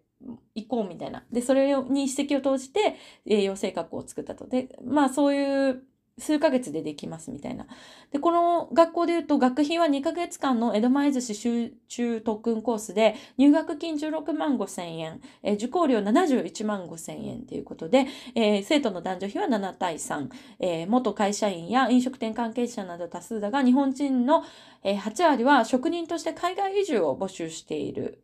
[0.55, 1.25] 行こうみたいな。
[1.33, 4.47] で、それに一石を投じて、栄養性格を作ったと。
[4.47, 5.83] で、まあそういう
[6.21, 7.67] 数ヶ月でできますみたいな。
[8.13, 20.29] で、この学校で言うと学費は2ヶ月間の江戸前寿司集中特訓コースで入学金16万5千円、えー、受講料71万5千円ということで、えー、生徒の男女比は7対3、
[20.61, 24.45] えー、元会社員や飲食店関係者など多数だが日本人の、
[24.83, 28.23] 8割は職人として海外移住を募集している、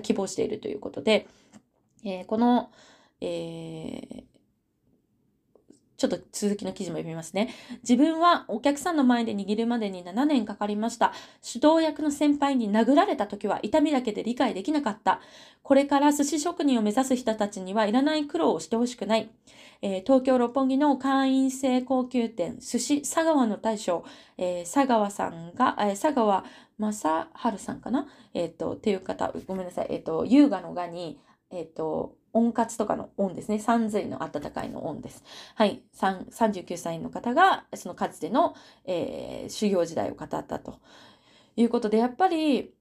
[0.00, 1.26] 希望しているということで、
[2.04, 2.70] えこの、
[3.20, 4.32] えー
[6.02, 7.54] ちょっと続きの記事も読みますね。
[7.88, 11.12] 自分はお客さんの前で握るまでに7年かかりました。
[11.54, 15.20] 指導役の先輩に殴られた時は痛みだけで理解できなかった。
[15.62, 19.30] これから寿司職人を目指す人たちにはいらない苦労をしてほしくない。
[19.80, 24.04] えー、東京六本木の会員制高級店、寿司佐川の大将、
[24.38, 26.44] えー、佐川さんが、えー、佐川
[26.82, 28.08] 正治さんかな？
[28.34, 29.86] えっ、と、っていう方、ごめんなさい。
[29.90, 33.58] えっ、と、優雅のがに、えっ、と、温活とかの温ですね。
[33.58, 35.22] 三髄の温かいの温です。
[35.54, 35.82] はい。
[35.94, 40.80] 39歳の方が、そのかつての、えー、修行時代を語ったと
[41.56, 42.72] いうことで、やっぱり、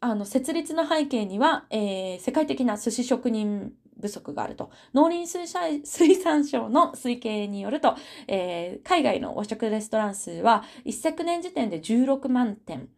[0.00, 4.70] あの、設立の背景には、えー、世界的な寿司職人不足があると。
[4.94, 5.46] 農林
[5.84, 7.96] 水産省の推計によると、
[8.28, 12.88] えー、海外の和食レストラン数は一昨年時点で16万店、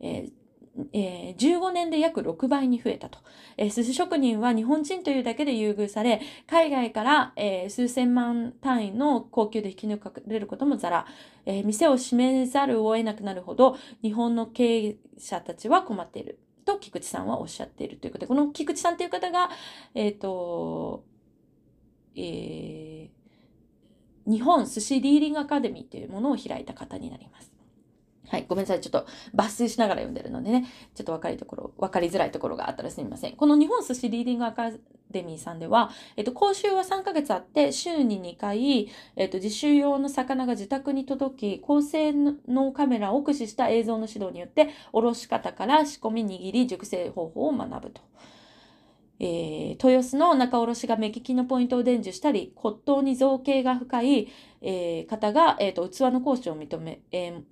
[0.00, 0.32] えー
[0.92, 3.18] えー、15年で約6倍に増えたと。
[3.56, 11.06] えー、寿司職人は日本人というだけで優遇され、海外から、えー、数千万単位の高級で引き抜かれることもざら、
[11.44, 16.38] えー、店を閉めざるを得なくなるほど、日本の経営者たちは困っている。
[16.64, 19.50] と菊池さんはおっしゃっているということで、この菊池さんという方が、
[19.94, 21.04] えっ、と、
[22.14, 27.49] えー、日本寿司リーディングアカデミーというものを開いた方になります。
[28.30, 28.46] はい。
[28.48, 28.80] ごめんなさい。
[28.80, 33.34] ちょっと抜粋しながら読んでるのでね、ちょっと分かりところ、分かりづらいところがあったらすみません。
[33.34, 34.70] この日本寿司リーディングアカ
[35.10, 48.00] デミーさんでは、えっと、講習は3ヶ月あって、週に2回、えっと、自習用の魚が自宅に届き、高性能カメラを駆使した映像の指導によって、おろし方から仕込み、握り、熟成方法を学ぶと。
[49.18, 54.28] えー、豊洲の仲卸が目利きのポイントを伝授したり、骨董に造形が深い、
[54.62, 57.42] えー、方が、えーと、器の講師を認め、えー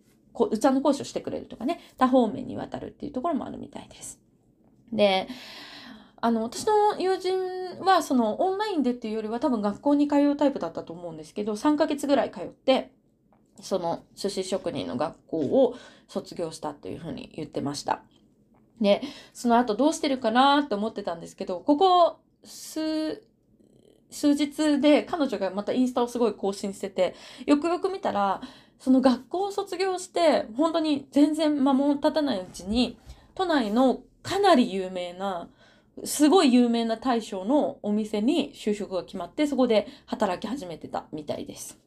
[0.47, 4.21] 器の講師をしてくれるとかね、多方面にわたるっていうところもあるみたいです。
[4.93, 5.29] で、
[6.21, 12.91] あの、私の友人は、その、オンラインでっていうよりは多分学校に通うタイプだったと思うんですけど、3ヶ月ぐらい通って、
[13.61, 15.75] その寿司職人の学校を
[16.07, 18.03] 卒業したというふうに言ってました。
[18.81, 23.23] で、その後どうしてるかなって思ってたんですけど、ここ数、
[24.11, 27.15] 数日で彼女がまたインスタをすごい更新してて、
[27.47, 28.41] よくよく見たら、
[28.79, 32.99] その学校を卒業して、本当に全然間も経たないうちに、
[33.35, 35.49] 都内のかなり有名な、
[36.05, 41.79] すごい有名な大将のお店に就職が決まって、そこで働き始めてたみたいです。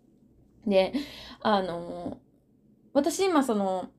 [0.68, 0.94] で、
[1.42, 2.18] あの、
[2.94, 3.90] 私今その、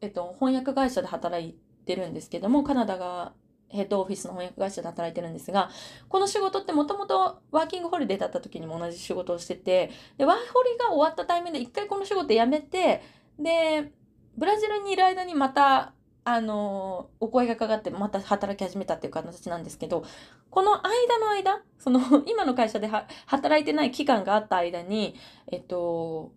[0.00, 3.32] えっと、翻訳会社で働いてるんですけども、カナダが
[3.72, 5.70] ヘッドオフィスの翻訳会社で働いてるんですが、
[6.08, 13.02] この仕事ってもともとワーキングホリデーだった時にも同じ仕事をしてて、で、ワーホリが終わったタイミングで一回この仕事辞めて、
[13.38, 13.92] で、
[14.36, 20.04] ブラジルにいる間にまた、あの、お声がかかってまた働き始めたっていう形なんですけど、
[20.50, 22.88] この間の間、その、今の会社で
[23.26, 25.16] 働いてない期間があった間に、
[25.50, 26.32] えっと、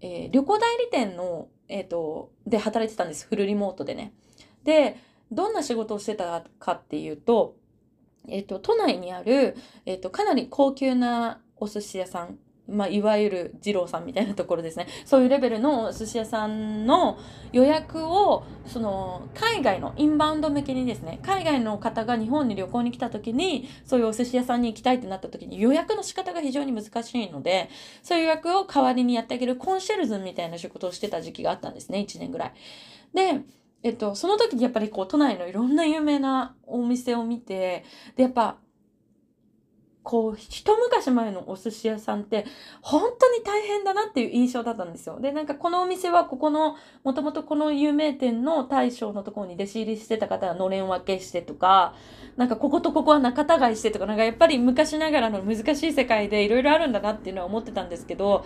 [0.00, 3.26] えー、旅行代理店の、えっと、で働いてたんです。
[3.26, 4.12] フルリモートでね。
[4.64, 4.98] で、
[5.30, 7.56] どんな仕事をしてたかっていうと、
[8.28, 9.56] えっ、と、都内にある、
[9.86, 14.86] えっ、と、かなり高級なお寿司屋さん、まあ、いわゆる二郎さんみたいなところですね。
[15.04, 17.18] そういうレベルのお寿司屋さんの
[17.52, 27.68] 予約を、その、海外のインバウンド向けにですね、海外の方が日本に旅行に来た時に、そういうお寿司屋さんに行きたいってなった時に予約の仕方が非常に難しいので、
[28.02, 32.52] そういう予約を代わりにやってあげるコンシェルズみたいな仕事をしてた時期があったんですね、1年ぐらい。
[33.12, 33.42] で、
[33.84, 37.84] えっと、その時にやっぱりこう、都内のいろんな有名なお店を見て、
[38.16, 38.56] で、やっぱ、
[40.02, 42.46] こう、一昔前のお寿司屋さんって、
[42.80, 45.20] 本当に大変だなっていう印象だったんですよ。
[45.20, 51.94] で、なんかこのお店はここの、もともとこの有名店の大将のところに弟子入りしてた方がのれん分けしてとか、
[52.38, 58.44] なんかこことここは仲違いしてとか、なんかやっぱり昔ながらの難しい世界でいろいろあるんだなっていうのは思ってたんですけど、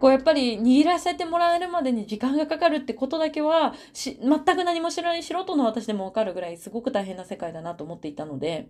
[0.00, 8.68] こうやっぱり握らせてもらえるまでに時間がかかるってことだけはし全く何も知らない素人の私でもわかるぐらいすごく大変な世界だなと思っていたので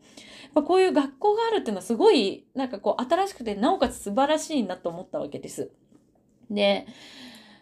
[0.54, 5.70] やこういう学校があるっていうのはすごいなんかこう新しくてなおかつ素晴らしいなと思ったわけです。
[6.50, 6.86] で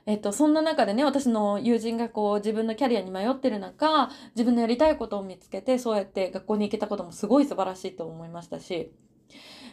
[0.07, 8.91] えっと、そんな中でね、私の友人がこう自分のキャリアに迷ってる中、自分のやりたいことを見つけて、そうやって学校に行けたこともすごい素晴らしいと思いましたし、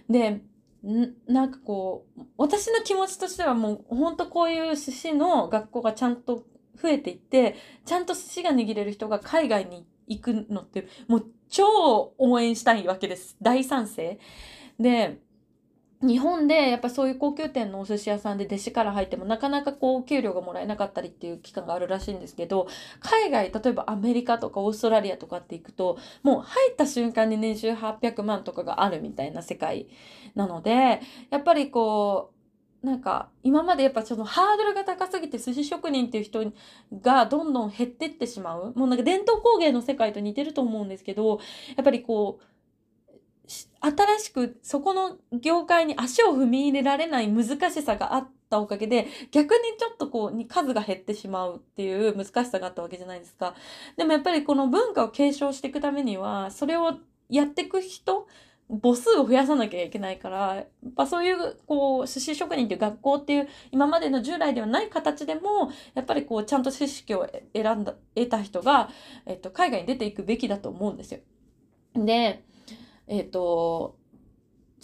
[0.09, 0.41] で、
[1.27, 6.45] なんかこう、私の気持ちとしてはもう、ほんとこういう寿司の学校がちゃんと
[6.81, 13.35] 増えていって、ちゃんと寿司が握れる人が海外に行くのって、もう超応援したいわけです。
[13.41, 14.19] 大賛成。
[14.79, 15.19] で、
[16.01, 22.67] 日本でやっぱそういう高級店のお寿司屋さんで弟子から入ってもなかなかこう給料がもらえなかったりっていう期間があるらしいんですけど
[22.99, 29.87] 海外例えばアメリカとかオーストラリアとかって行くともう入った瞬間に年収800万とかがあるみたいな世界
[30.35, 32.35] なのでやっぱりこう
[32.85, 36.51] なんか今までやっぱちょっとハードルが高すぎて寿司職人っていう人
[37.01, 41.39] がどんどん減ってってしまうもうなんか伝統工芸の世界と似てると思うんですけど
[41.75, 42.54] やっぱりこう
[43.47, 53.55] 新しくそこの業界に足を踏み入れられない難しさがあったおかげで逆にちょっとこうに数が減ってしまうっていう難しさがあったわけじゃないですか。
[53.97, 56.95] でもやっぱりこの文化を継承していくためにはそれを
[57.29, 58.27] やっていく人
[58.69, 68.89] 母数を増やさなきゃいけないから、やっぱそういう、こう、寿司職人っていう学校っていう、今までの従来ではない形でも、やっぱりこう、ちゃんと知識を選んだ、得た人が、
[69.27, 71.19] えっと、海外に出ていくべきだと思うんですよ。
[71.93, 72.43] で、
[73.07, 73.97] えっ、ー、と、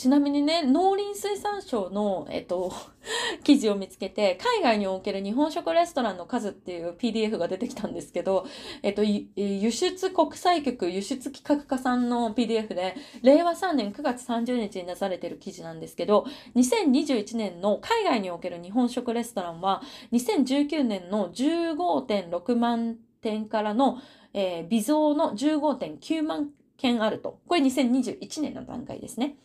[0.02, 2.74] ちなみにね、農林水産省の、えっ、と、
[3.44, 8.48] 記事を見つけて、海外における日本食レストランの数っていう PDF が出てきたんですけど、
[8.82, 24.00] えっ、と、輸出国際局輸出企画課さんの PDF で、令和3年9月30日に出されている記事なんですけど、2021年の海外における日本食レストランは、2019年の15.6万店からの、
[24.34, 26.50] えー、微増の15.9万
[26.82, 27.40] 件あると。
[27.48, 29.36] これ2021年の段階ですね。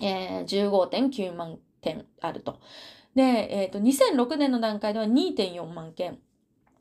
[0.00, 2.60] えー、15.9万件あると。
[3.14, 6.18] で、えっ、ー、と、2006年の段階では2.4万件。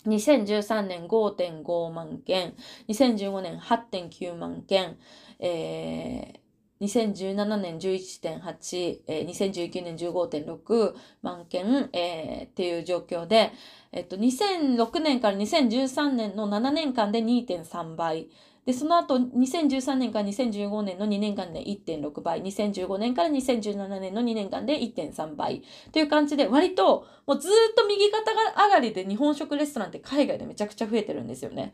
[0.05, 2.53] 2013年5.5万件。
[2.87, 4.97] 2015年8.9万件。
[5.39, 6.39] えー
[6.81, 13.51] 2017年11.8、えー、2019年15.6万件、えー、っていう状況で、
[13.91, 18.29] えっと、2006年から2013年の7年間で2.3倍、
[18.65, 31.73] で、その後、2013年から2015年の2年間で1.6倍、2015年から2017年の2年間で1.3倍という感じで、割と、もうずっと右肩上がりで日本食レストランって海外でめちゃくちゃ増えてるんですよね。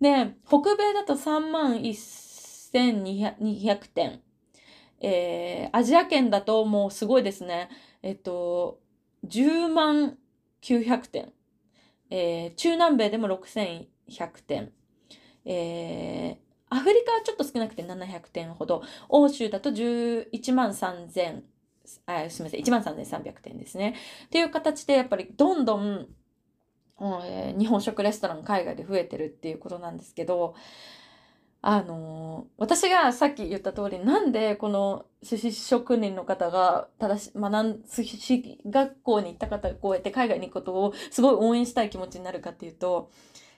[0.00, 4.20] で、北米だと3万1200点。
[5.00, 7.68] えー、アジア圏だともうすごいですね。
[8.02, 8.80] えっと、
[9.26, 10.18] 10万
[10.62, 11.32] 900点。
[12.10, 13.88] えー、中南米でも6100
[14.46, 14.72] 点。
[15.46, 21.42] えーアフリカはちょっと少なくて700点ほど、欧州だと11万3000、
[21.84, 23.94] すみません、1万3300点ですね。
[24.26, 26.08] っていう形で、やっぱりどんどん、
[26.98, 30.54] 日本食レストラン海外で増えてるっていうことなんですけど、
[31.62, 43.10] あのー、私がさっき言った通り、なんでこの寿司職人の方が正し、学ん、寿司学校に行った方がこうやって海外に行くことをすごい応援したい気持ちになるかっていうと、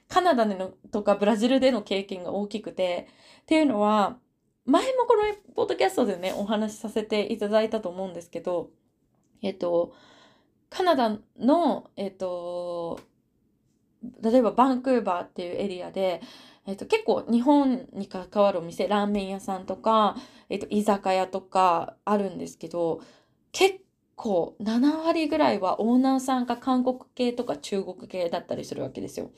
[0.09, 3.07] カナダでのとかブラジルでの経験が大きくて、
[3.43, 4.17] っていうのは、
[4.65, 8.71] 前もこのポッドキャストでね、お話しさせていただいたと思うんですけど、
[9.41, 9.93] えっと、
[10.69, 12.99] カナダの、えっと、
[14.21, 16.21] 例えばバンクーバーっていうエリアで、
[16.65, 20.15] えっと、結構日本に関わるお店、ラーメン屋さんとか、
[20.49, 23.01] えっと、居酒屋とかあるんですけど、
[23.51, 23.79] 結
[24.19, 29.31] 構7割ぐらいはオーナーさんが韓国系とか中国系だったりするわけですよ。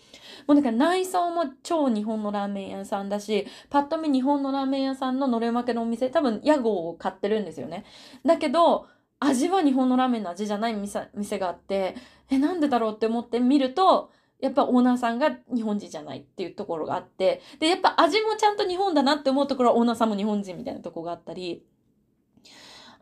[0.47, 7.85] もうだか内装も超日本のラーメン屋さんだし、パッと見日本のラーメン屋さんののれん分けのお店、多分屋号を買ってるんですよね。
[8.25, 8.87] だけど、
[9.19, 11.95] 味は日本のラーメンの味じゃない店店があって、
[12.31, 14.09] え、なんでだろうって思って見ると、
[14.39, 21.63] やっぱオーナーさんが日本人じゃないっていうところがあって、で、やっぱ味もちゃんと日本だなって思うところはオーナーさんも日本人みたいなとこがあったり、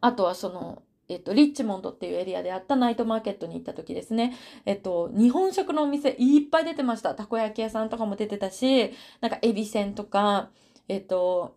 [0.01, 4.37] あとはその、えっと、リッチモンドっていうエリアであったナイトマーケットに行った時ですね。
[4.65, 7.15] えっと、日本食のお店いっぱい出てました。
[7.15, 10.51] たこ焼き屋さんとかも出てたし、なんかエビせんとか、
[10.87, 11.55] えっと、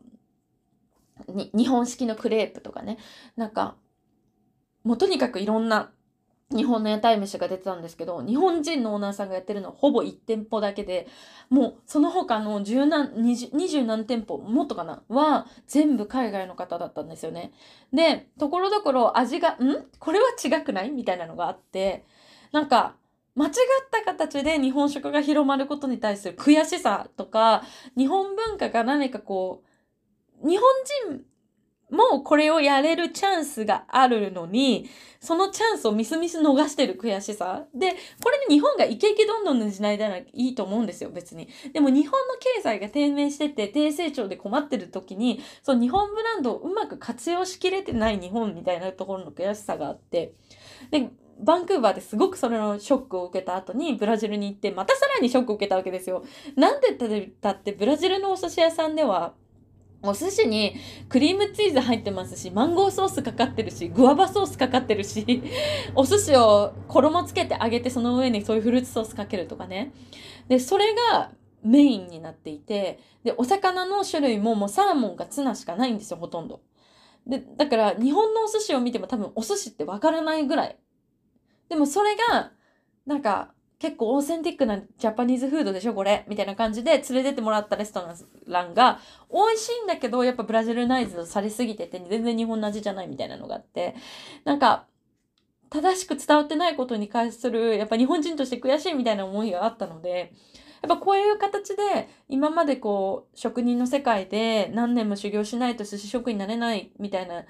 [1.29, 2.99] 日本式のクレープとかね。
[3.37, 3.77] なんか、
[4.85, 5.93] もうとにかくいろんな
[6.57, 11.09] 日本の屋台飯が出てたんですけど、日本人のオーナーさんがやってるのはほぼ1店舗だけで、
[11.51, 17.53] もうその他の十何、二十、何店舗、もっとかなは全部海外の方だったんですよね。
[17.93, 19.87] で、ところどころ味が、ん？
[19.99, 20.91] これは違くない？
[20.91, 22.05] みたいなのがあって、
[22.53, 22.97] なんか、
[23.35, 23.53] 間違っ
[23.91, 27.63] た形で日本食が広まることに対する悔しさとか、
[27.97, 29.63] 日本文化が何かこ
[30.45, 30.69] う、日本
[31.09, 31.25] 人
[31.93, 34.89] もうこれをやれるチャンスがあるのに、
[35.21, 37.67] そのチャンスをミスミス逃してる悔しさ。
[37.75, 37.91] で、
[38.25, 41.49] これで日本がイケイケどんどんの時代ならいいと思うんですよ、別に。
[41.73, 50.33] でも日本の経済が低迷してて、低成長で困ってる時に、その日本ブランドをうまく活用しきれてない日本みたいなところの悔しさがあって、
[50.91, 56.25] で、バンクーバーですごくそれのショックを受けた後にブラジルに行ってまたさらにショックを受けたわけですよ。
[56.57, 56.97] なんで
[57.41, 59.35] だってブラジルのお寿司屋さんでは
[60.03, 60.75] お寿司に
[61.09, 65.43] クリームチーズ入ってますし、マンゴーソースかかってるし、グアバソースかかってるし、
[65.95, 69.93] お寿司を衣つけて揚げてその上にそういうフルーツソースかけるとかね。
[70.49, 71.31] で、それが
[71.63, 76.61] メインになっていて、で、お魚の種類ももうサーモンかツナしかないんですよ、ほとんど。
[77.27, 80.77] で、だから日本のお寿司を見ても多分お寿司ってわからないぐらい。
[81.69, 82.53] でもそれが、
[83.07, 86.25] なんか、結構オーセンティックなジャパニーズフードでしょこれ。
[86.29, 88.01] みたいな感じで連れてってもらったレスト
[88.47, 93.97] ランが美味しいんだけどやっぱブラジルナイズされすぎてて全然日本の味じゃないみたいなのがあって。
[94.45, 94.87] なんか
[95.69, 100.33] 正しく伝わってないことに関するやっぱ日本人として悔しいみたいな思いがあったので
[100.81, 107.47] やっぱこういう形で今までこう職人の世界で何年も修行しないと寿司職になれないみたいな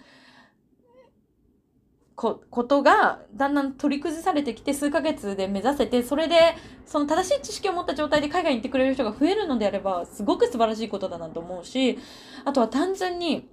[2.22, 6.54] こことがだんだん取り崩されてきて数ヶ月で目指せてそれで
[6.86, 11.98] その正しい知識を持った状態で海外に行ってくれる人が増えるのであればすごく素晴らしいことだなと思うし
[12.44, 13.48] あとは単純に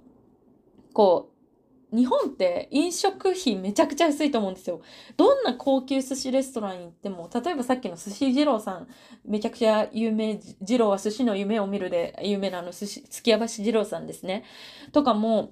[0.92, 1.32] こ
[1.92, 4.82] う日本って飲食費めちゃくちゃ安いと思うんですよ。
[5.16, 8.86] どんな高級寿司レストランに行っても、例えばさっきの寿司二郎さん、
[9.24, 14.44] めちゃくちゃ有名、二郎は寿司の夢を見るで有名なあの寿司、月屋橋二郎さんですね。
[14.92, 15.50] とかも、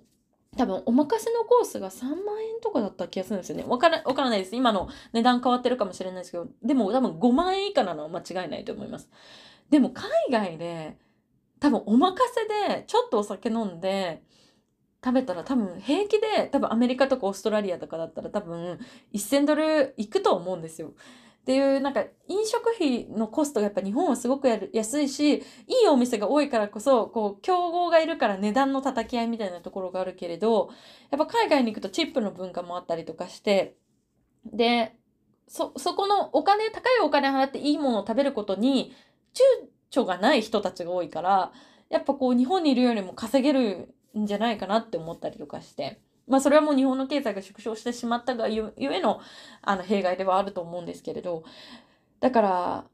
[0.57, 3.64] 多分お任せのコースが3万円とかだった気がするんですよね。
[3.66, 4.57] わから、わからないです。
[4.57, 9.09] 今の値段変わってるかもしれないですけど、でも多分5万円以下なのは間違いないと思います。
[9.70, 10.96] でも海外で
[11.61, 12.16] 多分お任
[12.66, 14.22] せでちょっとお酒飲んで
[15.05, 18.78] 食べたら多分平気で多分アメリカとかオーストラリアとかだったら多分
[19.12, 20.92] 1000ドルいくと思うんですよ。
[21.49, 25.40] っていうなんか飲食費のコストがやっぱ日本はすごくやる安いしい
[25.86, 30.68] いお店が多いからこそこう競合がいるから値段の叩き合いみたいなところがあるけれど
[31.11, 33.78] やっぱ海外に行くとチップの文化もあったりとかして
[34.44, 34.94] で
[35.46, 38.92] そそこのお金高いお金払っていいものを食べることに
[39.32, 41.53] 躊躇がない人たちが多いから
[41.88, 45.99] やっぱこう日本にいるよりも稼げるんじゃないかなって思ったりとかして。
[46.29, 49.20] まあそれはもう日本の経済が縮小してしまったがゆえの
[49.62, 51.45] あの弊害ではあると思うんですけれど、
[52.20, 52.85] だから、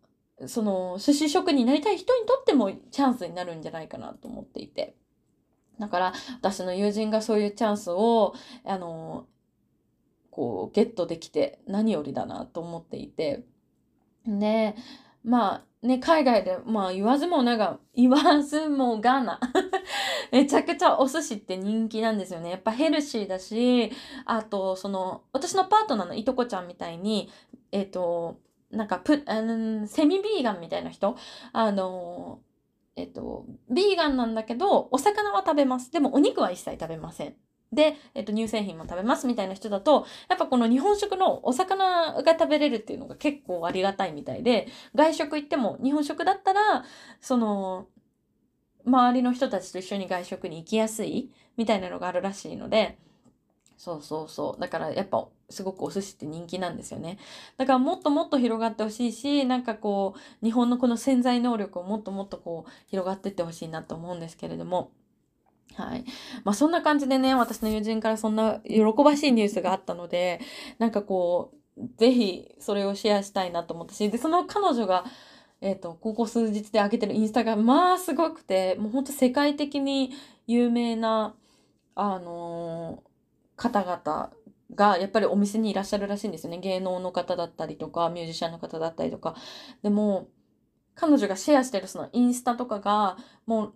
[0.47, 4.97] その寿司職になりたい人にとってもチャンスになるんじゃないかなと思っていて。
[5.79, 9.27] だから私の友人がそういうチャンスを、あの、
[10.31, 13.45] こうゲットできて何よりだなと思っていて。
[14.27, 14.75] で、
[15.23, 19.39] まあね、海外で、まあ言わずもなが、言わずもがな。
[20.33, 22.51] めちゃくちゃお寿司って人気なんですよね。
[22.51, 23.93] やっぱヘルシーだし、
[24.25, 27.31] あと、その、私のパートナーのいとこちゃんみたいに、
[27.71, 28.39] えっ、と、
[28.71, 31.17] なんかプ、あの、セミビーガンみたいな人、
[31.53, 32.41] あの、
[32.97, 35.93] えっ、と、ビーガンなんだけど、お魚は食べます。
[35.93, 37.37] でもお肉は一切食べません。
[37.75, 46.85] で、えっと、乳製品も食べますみたいな人だと、やっぱこの日本食のお魚が食べれるっていうのが結構ありがたいみたいで、外食行っても日本食だったら、
[47.21, 47.87] その、
[48.87, 52.99] 周りの人たちと一緒に外食に行きやすいみたいなのがあるらしいので、
[53.77, 54.61] そうそうそう。
[54.61, 57.19] だからやっぱすごくお寿司って人気なんですよね。
[57.57, 64.91] だからもっともっと広がってほしいし、なんかこう、日本のこの潜在能力をもっともっとこう、広がってってほしいなと思うんですけれども。
[65.75, 66.05] はい。
[66.45, 70.41] まあそんな感じでね、私の友人からそんな喜ばしいニュースがあったので、
[70.79, 75.05] なんかこう、ぜひそれをシェアしたいなと思ったし、で、その彼女が、
[75.61, 80.13] えっ、ー、と、ここ数日で開けてるインスタが、まあすごくて、もうほんと世界的に
[80.47, 81.35] 有名な、
[81.95, 84.33] あのー、方々
[84.75, 86.59] がやっぱりお店にいらっしゃるらしいんですよね。
[86.59, 89.35] 芸能の方だったりとか、ミュージシャンの方だったりとか。
[89.83, 90.29] でも、
[90.95, 93.75] 彼女がシェアしてるそのインスタとかが、もう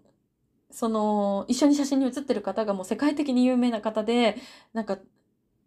[0.70, 4.36] その、一緒に写真に写ってる方がもう世界的に有名な方で、
[4.72, 4.98] なんか、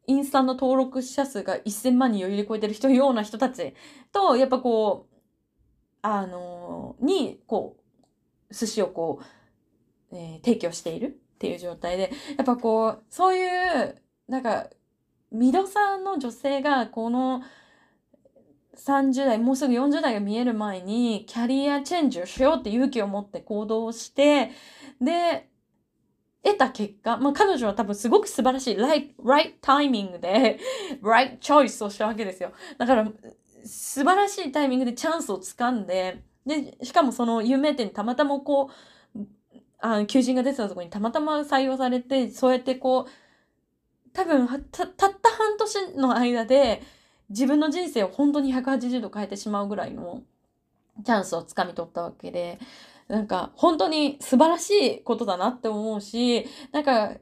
[0.07, 3.73] インスタの登録者数が1000万人を入れ超えてる人ような人たち
[4.11, 5.17] と、やっぱこう、
[6.01, 7.77] あのー、に、こ
[8.49, 9.21] う、寿司をこ
[10.11, 14.69] う、えー、提供しているっていう状態で、やっぱこう、そういう、なんか、
[15.31, 17.41] ミドさんの女性がこの
[18.77, 24.51] 30代、もうすぐ40代が見える前に、キャリアチェンジをしようって勇気を持って行動して、
[24.99, 25.49] で、
[26.43, 30.59] 得た結果、まあ彼女は多分すごく素晴らしい、right, right timing で、
[31.03, 32.51] right choice をしたわけですよ。
[32.77, 33.11] だから、
[33.65, 38.69] 素晴らしいタイミングでチャンスをつかんで、で、しかもその有名店にたまたまこ
[39.15, 39.19] う、
[39.79, 46.81] あ求人が出てたところにたまたま採用されて、そうやってこう、多分た、たった半年の間で、
[47.31, 50.21] 自分の人生を本当に180度変えてしまうぐらいの
[51.03, 52.59] チャンスをつかみ取ったわけで、
[53.07, 57.15] なんか本当に素晴らしいことだなって思うし、なんか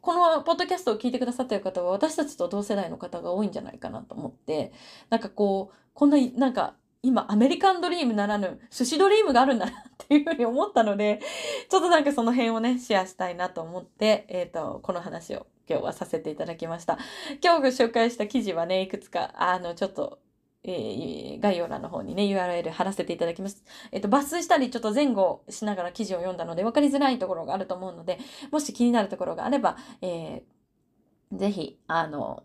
[0.00, 4.72] このポッドキャストを聞いてくださってる方は私たちと同世代の方が多いんじゃないかなと思って、
[5.10, 11.20] なんかこう、こんな、なんか今アメリカンドリームならぬ寿司ドリームがあるんだなっていうふうに思ったので、
[11.68, 16.98] ちょっとなんかその辺をね、シェアしたいなと思って、えっ、ー、と、この話を今日はさせていただきました。
[17.42, 20.20] 今日ご紹介した記事はね、いくつか、あの、ちょっと
[20.64, 23.64] えー、概要欄の方にね、URL 貼らせていただきます。
[23.92, 28.18] えっ、と、抜粋したり、ちょっと前後しながら記事を読んだので、分かりづらいところがあると思うので、
[28.50, 32.42] もし気になるところがあれば、えー、ぜひ、あの、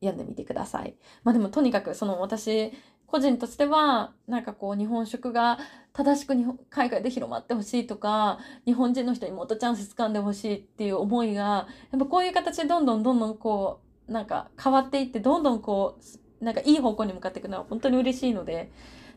[0.00, 0.94] 読んでみてください。
[1.24, 2.72] まあでも、とにかく、その私、
[3.06, 5.58] 個人としては、なんかこう、日本食が
[5.92, 16.02] 正しく日本海外で広まってほしいとか、日本人の人にもっとチャンス掴んでほしいっていう思いが、やっぱこういう形でどんどんどんどんこう、なんか変わっていって、どんどんこう、
[16.40, 18.70] なんかいい方向に向かっていくのは本当に嬉しいので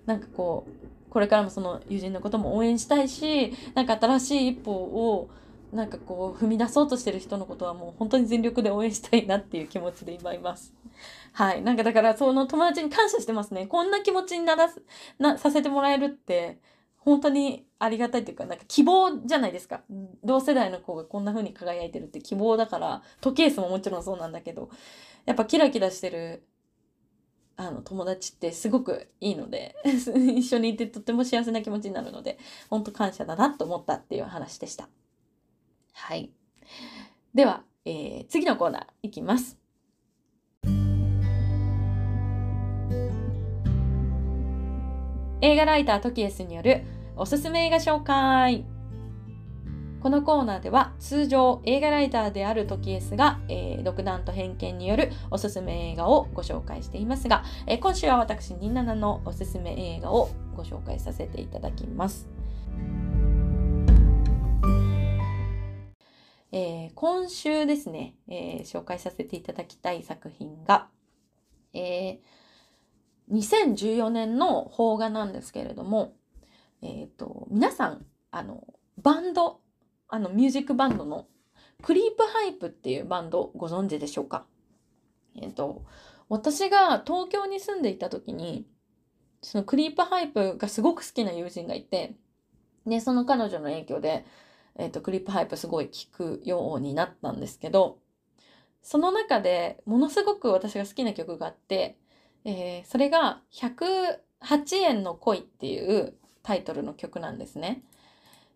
[0.06, 5.30] なんかこうこれからもその友人のことも応援したいしなんか新しい一歩を
[5.72, 10.74] なんかこう踏み出そうとしてる人のことはもう本当に全力で応援したいなっていう気持ちで今います。
[11.34, 11.62] はい。
[11.62, 13.68] なんかだからその友達に感謝してますね。
[13.68, 14.82] こんな気持ちにならす、
[15.20, 16.60] な、させてもらえるって
[16.98, 19.82] 本当にありがたいっていうか、なんか希望じゃないですか。
[20.24, 24.70] 同世代の子がこんな風に輝いてるって希望だから、時計数ももちろんそうなんだけど、
[25.26, 26.44] やっぱキラキラしてる
[27.60, 32.40] あの友達ってすごくいいので 一緒にいてとっても幸せな気持ちになるので
[32.70, 34.88] 本当感謝だなと思ったっていう話でした
[36.02, 36.32] はい。
[37.36, 39.58] では、えー、次のコーナーいきます。
[45.42, 46.84] 映画ライタートキエスによる
[47.16, 48.66] おすすめ映画紹介。
[50.02, 62.39] このコーナーでは通常映画ライターであるトキエスが、えー、独断と偏見によるおすすめ映画をご紹介していますが、えー、今週は私27のおすすめ映画をご紹介させていただきます。
[66.52, 70.88] えー、今週ですね、えー、紹介させていただきたい作品が、
[71.74, 72.20] えー、
[73.32, 76.16] 2014年の邦画なんですけれども、
[76.82, 78.64] えーと皆さんあの
[79.02, 79.62] バンド
[80.08, 81.28] あのミュージックバンドの
[81.82, 84.46] クリープハイプっていうバンドご存知でしょうか？
[85.36, 85.86] え、ー、と、
[86.28, 88.68] 私が東京に住んでいた時に、
[89.42, 92.16] そのクリープハイプがすごく好きな友人がいて、
[92.86, 94.26] で、その彼女の影響で、
[94.76, 98.00] えっ、ー、と、クリープハイプすごい聴くようになったんですけど、
[98.82, 101.98] その中でものすごく私が好きな曲があって、
[102.46, 104.18] えー、それが108
[104.78, 106.14] 円の恋っていう
[106.44, 107.84] タイトルの曲なんですね。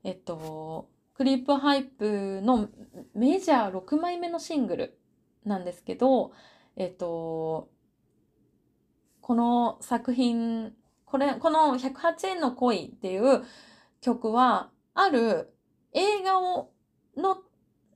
[0.03, 2.69] えっと、クリープハイプの
[3.13, 4.97] メジャー6枚目のシングル
[5.45, 6.31] なんですけど、
[6.75, 7.69] えっと、
[9.21, 10.73] この作品、
[11.05, 13.43] これ、この108円の恋っていう
[14.01, 15.52] 曲は、ある
[15.93, 16.71] 映画を、
[17.17, 17.37] の、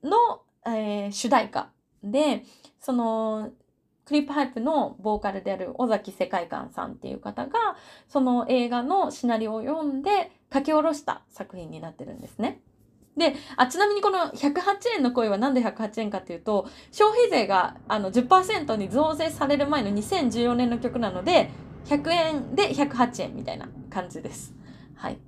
[0.02, 1.70] の、えー、主題歌
[2.02, 2.44] で、
[2.80, 3.50] その、
[4.04, 7.76] クリップハイプのボーカルである尾崎世界観さんっていう方が、
[8.08, 12.62] その映画のシナリオを読んで書き下ろした作品になってるんですね。
[13.18, 21.50] で、あ、ちなみにこの108円の恋はなんで108円かっていうと、消費税があの10%に増税される前の2014年の曲なので、
[21.84, 24.54] 100円で108円みたいな感じです。
[24.94, 25.18] はい。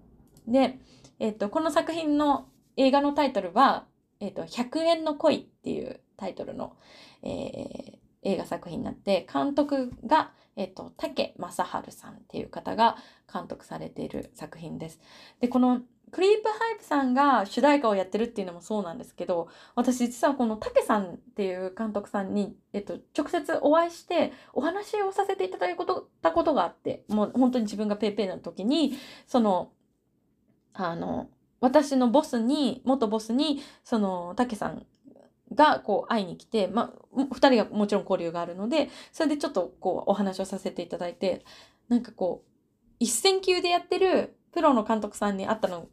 [0.49, 0.79] で、
[1.19, 2.47] えっ、と、この作品の
[2.81, 3.85] 映画のタイトルは、
[4.21, 6.77] えっ、と、100円の恋っていうタイトルの、
[7.23, 12.97] えー、映画作品になって、監督が、えっ、と、竹正治さんっていう方が
[13.31, 14.99] 監督されている作品です。
[15.41, 25.77] で、このクリープハイプさんが主題歌をやってるっていうのもそうなんですけど、私実はこの武さんっていう監督さんに、えっと、直接お会いしてお話をさせていただい
[26.23, 28.95] たことがあって、もう本当に自分がペーペーの時に、
[29.27, 29.71] その、
[30.73, 31.29] あの、
[31.61, 34.87] 私のボスに、元ボスに、その、竹さん
[35.55, 41.45] がこう会いに来て、まあ、二人がもちろん交流があるので、それでちょっとこうお話をさせていただいて、
[41.89, 42.51] なんかこう、
[42.99, 45.89] 一戦級でやってるプロの監督さんに会ったの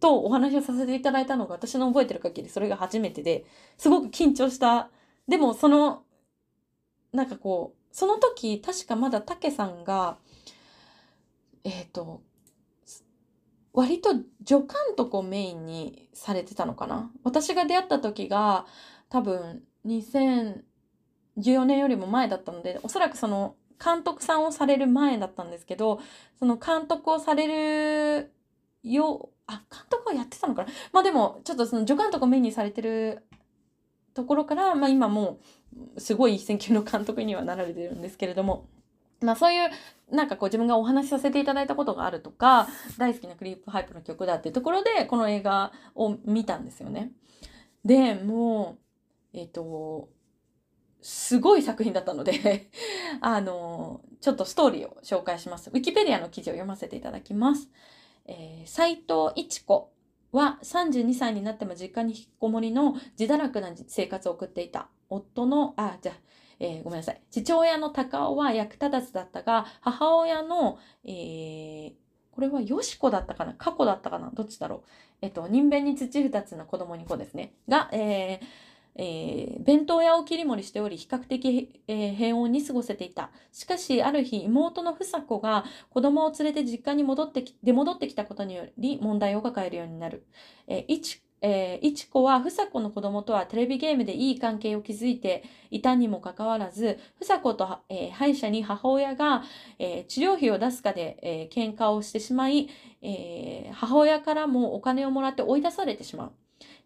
[0.00, 3.44] とお話をさせていただいたのが私の覚えてる限りそれが初めてで
[3.78, 4.90] すごく緊張した。
[5.28, 6.02] でもその、
[7.12, 10.18] なんかこう、その時確かまだ竹さんが、
[11.64, 12.22] えっ、ー、と、
[13.72, 17.10] 割と助監督をメインにされてたのかな？
[17.22, 18.66] 私が出会った時が
[19.08, 20.62] 多分2014
[21.64, 26.00] 年よりも前だったのでおそらくその監督さんをされる前だったんですけど
[26.38, 27.46] その監督をされ
[28.18, 28.32] る
[28.82, 30.68] よあ監督はやってたのかな？
[30.92, 33.24] まあでもちょっとその助監督をメインにされてる
[34.14, 35.38] ところから、まあ、今も
[35.96, 38.68] うすごい一線級の監督にはなられてるんですけれども
[39.22, 39.70] まあそういう
[40.10, 42.68] なんかこう自分がお話しさせていただいたことがあるとか、
[42.98, 47.12] 大好きなクリープハイプの曲だっていうところで、この映画を見たんですよね。
[47.84, 48.78] で、も
[49.32, 50.08] う、えっ、ー、と、
[51.02, 52.68] すごい作品だったので
[53.22, 55.70] あの、ちょっとストーリーを紹介します。
[55.70, 57.70] ウィキペディアの記事を読ませていただきます。
[58.26, 59.92] えー、斉藤一子
[60.32, 64.88] は32歳になっても実家に引きこもりの自堕落な生活を送っていた。
[65.08, 66.14] 夫の、あ、じゃあ、
[66.60, 67.20] えー、ごめんなさい。
[67.30, 71.92] 父親の高尾は役立たずだったが、母親の、えー、
[72.32, 73.54] これはよしこだったかな？
[73.54, 74.30] 過去だったかな？
[74.32, 74.82] どっちだろう？
[75.22, 77.54] えっと、人弁に土二つの子供に子ですね。
[77.68, 78.46] が、えー、
[78.96, 83.30] えー、弁当屋を切り盛りしており、比較的、えー、平穏に過ごせていた。
[83.52, 90.26] しかし、ある日、妹の房子が子供を連れて実家に戻ってき、出戻ってきたことにより問題を抱えるようになる。
[90.66, 99.42] えー、一えー、いちこはふさこの子供とはテレビゲームでいい関係を築いていたにもかかわらず、ふさこと、えー、歯医者に母親が、
[99.78, 102.68] えー、治療費を出すかで、えー、喧嘩をしてしまい、
[103.02, 106.32] えー、母親からもお金をもらって追い出されてしまう。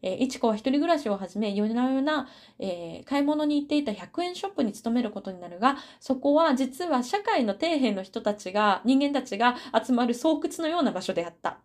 [0.02, 2.28] えー、いちこは一人暮らしを始め、夜な夜な、
[2.58, 11.58] えー、買い物に行っていた100円ショップに勤めることになるが、そこは実は社会の底辺の人たちが、人間たちが集まる巣窟のような場所であった。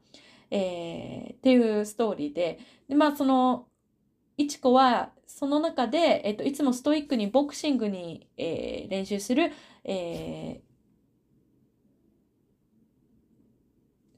[0.51, 3.67] えー、っていうストーリーで、でまあその、
[4.37, 9.51] いちこはその中で、えっと、いつもストイックにボクシングに、えー、練習する、
[9.83, 10.69] えー、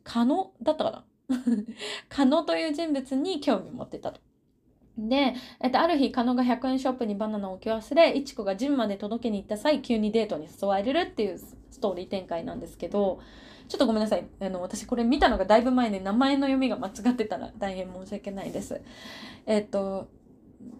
[0.03, 1.05] カノだったかな？
[2.09, 4.21] カノという人物に興味を持ってたと。
[4.97, 13.19] で、えっと、ある日、カノが100円ショップにバナナを置き忘れ、いちこがジムまで届けに行った際、急にデートに誘われるっていうストーリー展開なんですけど、
[13.71, 14.27] ちょっとごめんなさい。
[14.41, 18.81] あの、私これ見たのがだいぶ前で名前の読みが間違ってたら大変申し訳ないです。
[19.45, 20.09] えっと、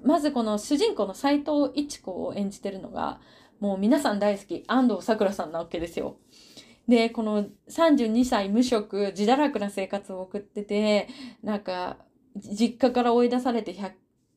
[0.04, 3.22] まずこの主人公の斎藤一子を演じてるのが、
[3.62, 6.18] もう皆さん大好き、安藤サクラさんなわけですよ。
[6.86, 11.08] で、この32歳無職、自堕落な生活を送ってて、
[11.44, 11.96] なんか、
[12.36, 13.92] 実家から追い出されて100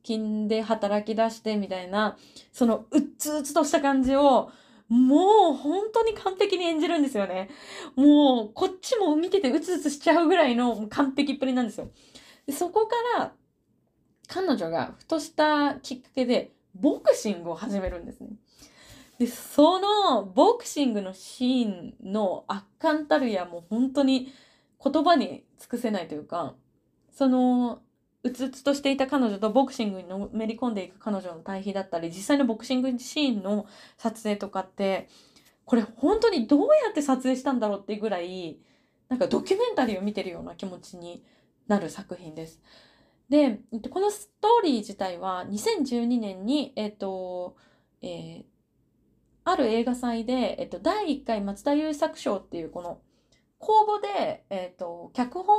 [0.04, 2.16] 均で働き出してみたいな、
[2.52, 4.52] そのうっつうつとした感じを、
[4.88, 7.48] もう本当に完璧に演じるんですよね。
[7.96, 11.90] もうこっちも見ててうつうつしちゃうぐらいの完璧っぷりなんですよ。
[12.46, 13.32] でそこから
[14.28, 18.30] 彼女がふとしたきっかけでボクシングを始めるんですね。
[19.18, 24.32] で、そのボクシングのシーンの圧巻たるやもう本当に
[24.82, 26.54] 言葉に尽くせないというか、
[27.12, 27.80] その
[28.24, 33.66] うつうつとしていた彼女とボクシングにのめり込んでいく彼女の対比だったり、実際のボクシングシーンの
[33.98, 35.08] 撮影とかって、
[35.66, 38.58] これ本当にどうやって撮影したんだろうっていうぐらい、
[39.10, 41.22] なんかドキュメンタリーを見てるような気持ちに
[41.68, 42.62] なる作品です。
[43.28, 43.60] で、
[43.90, 47.56] このストーリー自体は2012年に、えっ、と、
[48.00, 48.44] えー、
[49.44, 53.00] ある映画祭で、えっと、第1回松田優作賞っていうこの
[53.58, 55.53] 公募で、えっと、脚本、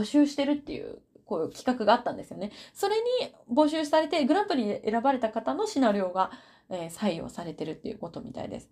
[0.00, 2.52] 募集してるっていう、こういう企画があったんですよね。
[2.72, 6.30] それに募集されて、グランプリで選ばれた方のシナリオが、
[6.68, 8.70] えー、採用されてるっていうことみたいです。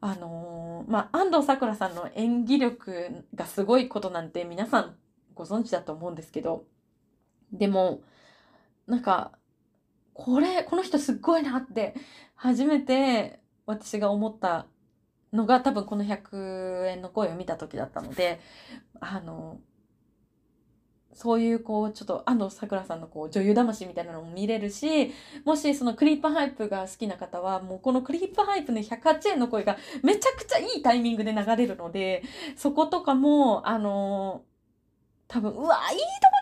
[0.00, 4.96] あのー、まあ、安藤サクラさんの演技力がすごいことなんて皆さん
[5.34, 6.64] ご存知だと思うんですけど、
[7.52, 8.02] でも、
[8.86, 9.32] なんか、
[10.14, 11.94] これ、この人すっごいなって、
[12.34, 14.66] 初めて私が思った
[15.32, 18.40] のが多分この100円の声を見た時だったので、
[19.00, 19.60] あの、
[21.12, 25.12] そういうこう、ちょっと安藤サクラさんのこう女優魂みたいなのも見れるし、
[25.44, 32.22] もしそのクリープハイプが好きな方は、もうこのクリープハイプの108円の恋がめちゃくちゃいいタイミングで流れるので、
[32.56, 34.44] そことかも、あの、
[35.28, 36.39] 多分、うわ、いいとこ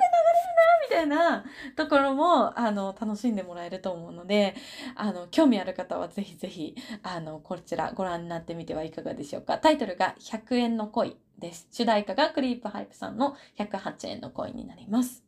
[0.89, 1.45] みたいな
[1.76, 4.55] ところも、あの、楽しんでもらえると思うので、
[4.97, 9.59] あの、興味ある方は是非是非、あの、こちらご覧になってみてはいかがでしょうか。
[9.59, 11.68] タイトルが100円の恋です。
[11.70, 15.22] 主題歌がクリープハイプさんの108円の恋になります。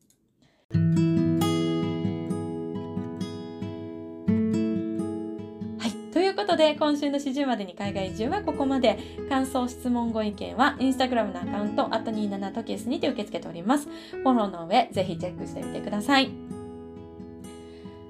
[6.61, 8.99] で今週の始終までに海外移住はここまで。
[9.31, 13.89] 感想質問ご意見はインスタグラムのアカウント「あと27トキエス」にて受け付けております。
[14.11, 16.31] フォローの上ぜひチェックしてみてください。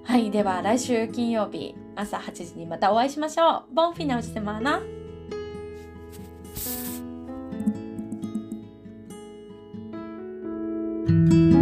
[0.03, 3.75] はいでは来週金曜日朝8時にまたお会いしましょう。
[3.75, 11.60] ボンフィナウジセマーナー